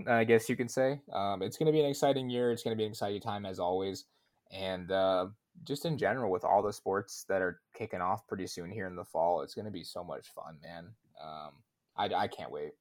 [0.08, 1.02] I guess you can say.
[1.12, 2.52] Um, it's going to be an exciting year.
[2.52, 4.06] It's going to be an exciting time as always,
[4.52, 5.28] and uh,
[5.64, 8.96] just in general with all the sports that are kicking off pretty soon here in
[8.96, 10.88] the fall, it's going to be so much fun, man.
[11.24, 11.52] Um,
[11.96, 12.72] I, I can't wait.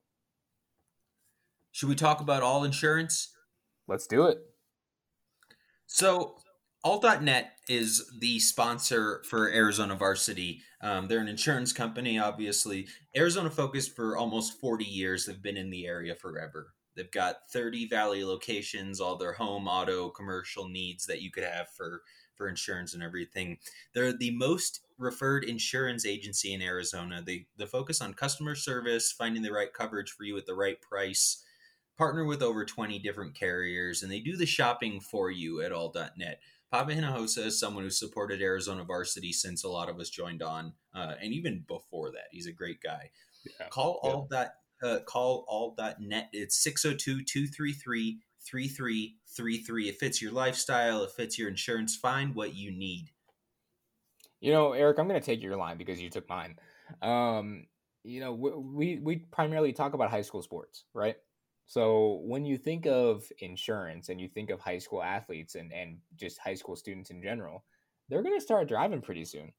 [1.72, 3.34] Should we talk about all insurance?
[3.88, 4.38] Let's do it.
[5.86, 6.36] So,
[6.84, 10.62] Aall.net is the sponsor for Arizona Varsity.
[10.80, 12.88] Um, they're an insurance company, obviously.
[13.16, 15.26] Arizona focused for almost 40 years.
[15.26, 16.74] They've been in the area forever.
[16.96, 21.70] They've got 30 Valley locations, all their home, auto, commercial needs that you could have
[21.70, 22.02] for,
[22.42, 23.58] for insurance and everything.
[23.94, 27.22] They're the most referred insurance agency in Arizona.
[27.24, 30.80] They, they focus on customer service, finding the right coverage for you at the right
[30.80, 31.44] price
[31.96, 36.40] partner with over 20 different carriers and they do the shopping for you at aall.net
[36.70, 40.72] papa hinojosa is someone who supported arizona varsity since a lot of us joined on
[40.94, 43.10] uh, and even before that he's a great guy
[43.44, 43.68] Yeah.
[43.68, 44.10] call Yeah.
[44.10, 46.56] all dot uh, call aall.net it's
[48.50, 53.10] 602-233-3333 it fits your lifestyle it fits your insurance find what you need
[54.40, 56.56] You know, Eric, I'm going to take your line because you took mine.
[57.00, 57.66] Um,
[58.04, 61.16] you know, we we primarily talk about high school sports, right?
[61.66, 65.98] So when you think of insurance and you think of high school athletes and and
[66.16, 67.64] just high school students in general,
[68.08, 69.52] they're going to start driving pretty soon.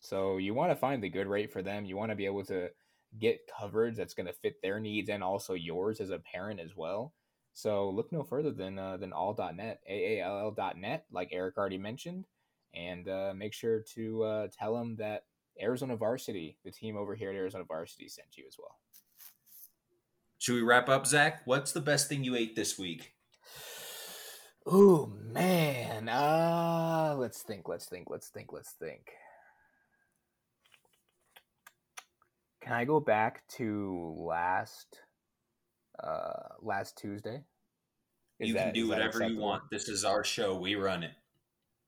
[0.00, 1.84] So you want to find the good rate for them.
[1.84, 2.70] You want to be able to
[3.18, 6.74] get coverage that's going to fit their needs and also yours as a parent as
[6.76, 7.12] well.
[7.54, 12.26] So look no further than uh, than aall.net, A-A-L-L.net, like Eric already mentioned
[12.74, 15.24] and uh, make sure to uh, tell them that
[15.60, 18.78] Arizona Varsity, the team over here at Arizona Varsity, sent you as well.
[20.38, 23.12] should we wrap up zach what's the best thing you ate this week
[24.64, 29.10] Oh man, uh, let's think, let's think, let's think, let's think.
[32.60, 35.00] Can I go back to last
[36.02, 37.42] uh last Tuesday?
[38.38, 41.12] Is you can that- do whatever you want this is our show we run it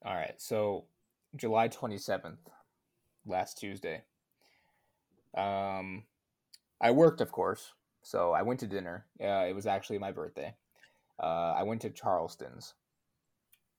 [0.05, 0.35] All right.
[0.41, 0.85] So
[1.37, 2.37] July 27th,
[3.27, 4.03] last Tuesday.
[5.37, 6.05] Um,
[6.81, 7.73] I worked, of course.
[8.03, 9.07] So I went to dinner.
[9.21, 10.55] Uh, it was actually my birthday.
[11.21, 12.75] Uh, I went to Charleston's.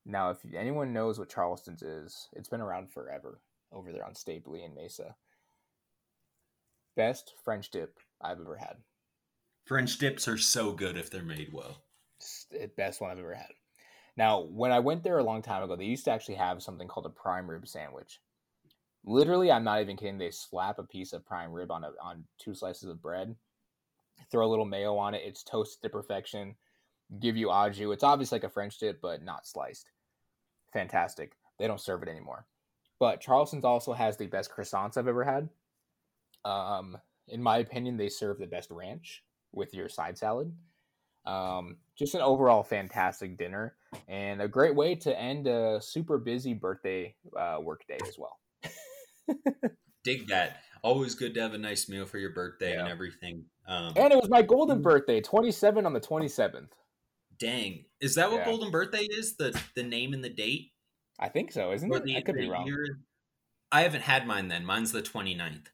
[0.04, 3.40] Now, if anyone knows what Charleston's is, it's been around forever
[3.72, 5.14] over there on Stapley and Mesa.
[6.96, 8.76] Best French dip I've ever had.
[9.66, 11.82] French dips are so good if they're made well
[12.18, 13.52] It's the best one I've ever had.
[14.16, 16.88] Now, when I went there a long time ago, they used to actually have something
[16.88, 18.20] called a prime rib sandwich.
[19.04, 20.18] Literally, I'm not even kidding.
[20.18, 23.36] They slap a piece of prime rib on a, on two slices of bread,
[24.30, 25.22] throw a little mayo on it.
[25.24, 26.56] It's toasted to perfection.
[27.20, 27.92] Give you au jus.
[27.92, 29.90] It's obviously like a French dip, but not sliced.
[30.72, 31.36] Fantastic.
[31.58, 32.46] They don't serve it anymore.
[32.98, 35.50] But Charleston's also has the best croissants I've ever had.
[36.44, 36.96] Um,
[37.28, 39.22] in my opinion, they serve the best ranch
[39.52, 40.52] with your side salad.
[41.24, 43.74] Um, just an overall fantastic dinner
[44.06, 48.38] and a great way to end a super busy birthday uh, work day as well.
[50.04, 50.58] dig that.
[50.82, 53.44] Always good to have a nice meal for your birthday and everything.
[53.66, 56.68] Um, And it was my golden birthday, 27 on the 27th.
[57.40, 58.44] dang, is that what Yeah.
[58.46, 59.36] Golden Birthday is?
[59.36, 60.70] The the name and the date?
[61.18, 62.04] I think so, isn't Or it?
[62.04, 62.66] the, I could be wrong.
[62.66, 63.00] year?
[63.72, 64.64] I haven't had mine then.
[64.64, 65.66] Mine's the 29th.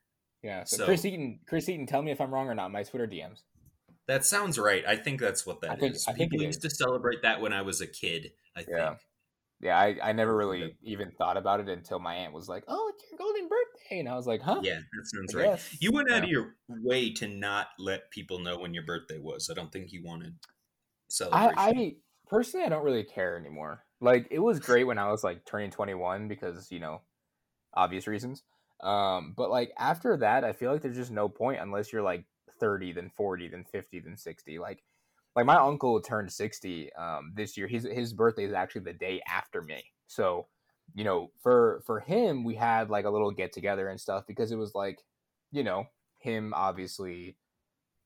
[0.42, 0.64] Yeah.
[0.64, 2.72] So, So- Chris Eaton, Chris Eaton, tell me if I'm wrong or not.
[2.72, 3.42] My Twitter DMs.
[4.08, 4.84] That sounds right.
[4.86, 5.76] I think that's what that is.
[5.76, 6.72] I think- I think People used is.
[6.72, 8.32] to celebrate that when I was a kid.
[8.56, 8.76] I think.
[8.78, 8.94] Yeah.
[9.60, 12.92] Yeah, I, I never really even thought about it until my aunt was like, "Oh,
[12.92, 15.44] it's your golden birthday," and I was like, "Huh?" Yeah, that sounds I right.
[15.50, 15.76] guess.
[15.80, 19.48] You went out of your way to not let people know when your birthday was.
[19.48, 20.34] I don't think you wanted
[21.08, 21.54] celebration.
[21.56, 21.92] I, I
[22.26, 23.84] personally I don't really care anymore.
[24.00, 27.02] Like it was great when I was like turning 21 because, you know,
[27.72, 28.42] obvious reasons.
[28.82, 32.24] Um, but like after that, I feel like there's just no point unless you're like
[32.62, 34.58] 30, then 40, then 50, then 60.
[34.58, 34.84] Like
[35.34, 37.66] like my uncle turned 60 um this year.
[37.66, 39.82] His his birthday is actually the day after me.
[40.06, 40.46] So
[40.94, 44.52] you know, for for him, we had like a little get together and stuff because
[44.52, 45.00] it was like,
[45.50, 45.86] you know,
[46.20, 47.36] him obviously,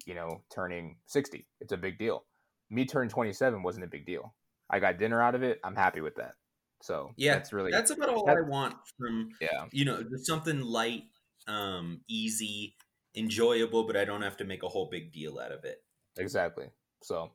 [0.07, 1.47] you know, turning 60.
[1.61, 2.25] It's a big deal.
[2.71, 4.35] Me turning 27 wasn't a big deal.
[4.71, 5.61] I got dinner out of it.
[5.63, 6.35] I'm happy with that.
[6.83, 10.61] So Yeah, that's really That's about all I want from yeah, you know just something
[10.61, 11.05] light,
[11.49, 12.76] um, easy,
[13.17, 15.83] enjoyable, but I don't have to make a whole big deal out of it.
[16.19, 16.67] exactly.
[17.03, 17.31] So,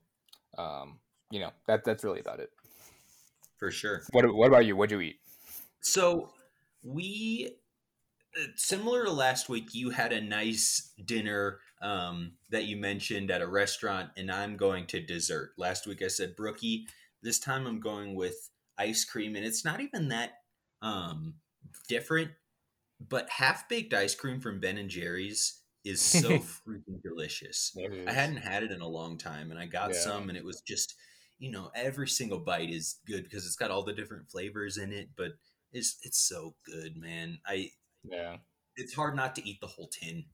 [0.57, 2.51] um, you know, that that's really about it.
[3.57, 4.03] For sure.
[4.11, 4.75] What what about you?
[4.75, 5.19] What'd you eat?
[5.81, 6.31] So
[6.83, 7.55] we
[8.37, 13.41] uh, similar to last week, you had a nice dinner um, that you mentioned at
[13.41, 15.51] a restaurant, and I'm going to dessert.
[15.57, 16.87] Last week I said brookie.
[17.21, 20.31] This time I'm going with ice cream, and it's not even that
[20.81, 21.35] um,
[21.87, 22.31] different.
[23.09, 27.77] But half baked ice cream from Ben and Jerry's is so freaking delicious.
[28.07, 29.95] I hadn't had it in a long time, and I got Yeah.
[29.95, 30.95] some, and it was just,
[31.39, 34.91] you know, every single bite is good because it's got all the different flavors in
[34.91, 35.09] it.
[35.15, 35.33] But
[35.71, 37.39] it's it's so good, man.
[37.45, 37.71] I
[38.03, 38.37] Yeah,
[38.75, 40.25] it's hard not to eat the whole tin,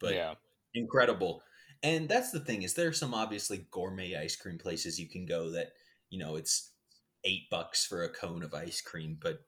[0.00, 0.34] but yeah,
[0.74, 1.42] incredible.
[1.82, 5.26] And that's the thing is there are some obviously gourmet ice cream places you can
[5.26, 5.72] go that
[6.10, 6.72] you know it's
[7.24, 9.40] eight bucks for a cone of ice cream, but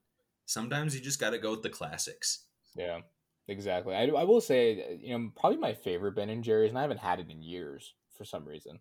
[0.47, 2.47] sometimes you just got to go with the classics.
[2.75, 3.03] yeah.
[3.49, 3.95] Exactly.
[3.95, 6.99] I, I will say, you know, probably my favorite Ben and Jerry's, and I haven't
[6.99, 8.81] had it in years for some reason.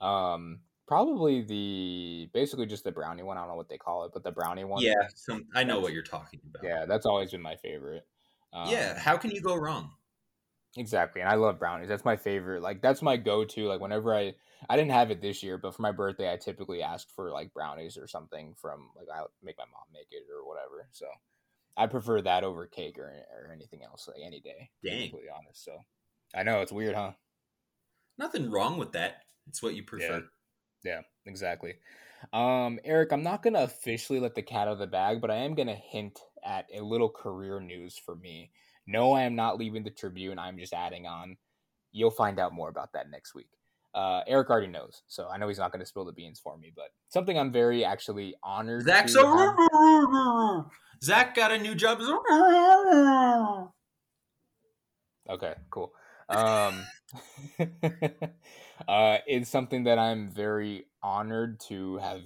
[0.00, 3.38] Um, probably the basically just the brownie one.
[3.38, 4.82] I don't know what they call it, but the brownie one.
[4.82, 6.64] Yeah, some I know what you're talking about.
[6.64, 8.06] yeah, that's always been my favorite.
[8.52, 8.98] Um, yeah.
[8.98, 9.90] How can you go wrong?
[10.76, 11.88] Exactly, and I love brownies.
[11.88, 12.60] That's my favorite.
[12.60, 13.66] Like that's my go-to.
[13.68, 14.34] Like whenever I
[14.68, 17.54] I didn't have it this year, but for my birthday, I typically ask for like
[17.54, 20.88] brownies or something from like I make my mom make it or whatever.
[20.92, 21.06] So
[21.76, 24.70] I prefer that over cake or or anything else like any day.
[24.84, 25.10] Dang.
[25.10, 25.64] To be honest.
[25.64, 25.76] So
[26.34, 27.12] I know it's weird, huh?
[28.18, 29.22] Nothing wrong with that.
[29.48, 30.24] It's what you prefer.
[30.84, 31.74] Yeah, exactly.
[32.32, 35.36] Um, Eric, I'm not gonna officially let the cat out of the bag, but I
[35.36, 38.50] am gonna hint at a little career news for me.
[38.86, 40.38] No, I am not leaving the Tribune.
[40.38, 41.36] I'm just adding on.
[41.92, 43.48] You'll find out more about that next week.
[43.94, 46.56] Uh, Eric already knows, so I know he's not going to spill the beans for
[46.58, 46.72] me.
[46.74, 48.84] But something I'm very actually honored.
[48.84, 50.64] Zach's to have- a
[51.04, 52.00] Zach got a new job.
[55.28, 55.92] Okay, cool.
[56.30, 56.86] Um,
[58.88, 62.22] uh, it's something that I'm very honored to have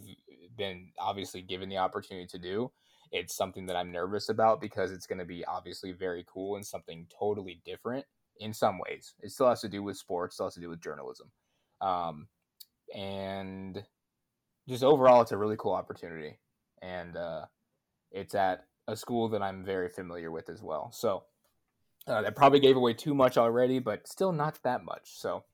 [0.57, 2.71] been obviously given the opportunity to do.
[3.11, 6.65] It's something that I'm nervous about because it's going to be obviously very cool and
[6.65, 8.05] something totally different
[8.39, 9.15] in some ways.
[9.21, 11.33] It still has to do with sports, still has to do with journalism.
[11.81, 12.29] Um,
[12.95, 13.83] and
[14.69, 16.39] just overall, it's a really cool opportunity.
[16.81, 17.47] And uh,
[18.11, 20.91] it's at a school that I'm very familiar with as well.
[20.93, 21.25] So,
[22.07, 25.19] uh, that probably gave away too much already, but still not that much.
[25.19, 25.45] So,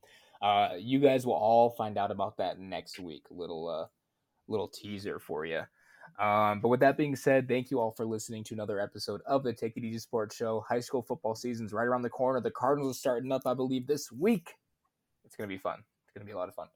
[0.41, 3.27] uh, you guys will all find out about that next week.
[3.31, 3.87] Little, uh,
[4.47, 5.63] little teaser for you.
[6.19, 9.43] Um, but with that being said, thank you all for listening to another episode of
[9.43, 10.65] the Take It Easy Sports Show.
[10.69, 12.41] High school football season's right around the corner.
[12.41, 14.55] The Cardinals are starting up, I believe, this week.
[15.25, 15.83] It's gonna be fun.
[16.05, 16.69] It's gonna be a lot of fun.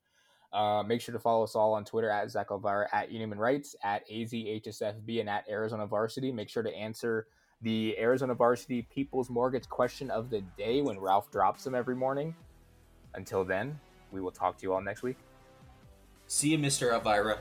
[0.52, 3.76] Uh, make sure to follow us all on Twitter at Zach Alvira, at Uniman Rights,
[3.82, 6.32] at AZHSFB, and at Arizona Varsity.
[6.32, 7.26] Make sure to answer
[7.60, 12.34] the Arizona Varsity People's Mortgage question of the day when Ralph drops them every morning.
[13.14, 13.78] Until then,
[14.12, 15.16] we will talk to you all next week.
[16.26, 16.92] See you, Mr.
[16.92, 17.38] Alvira.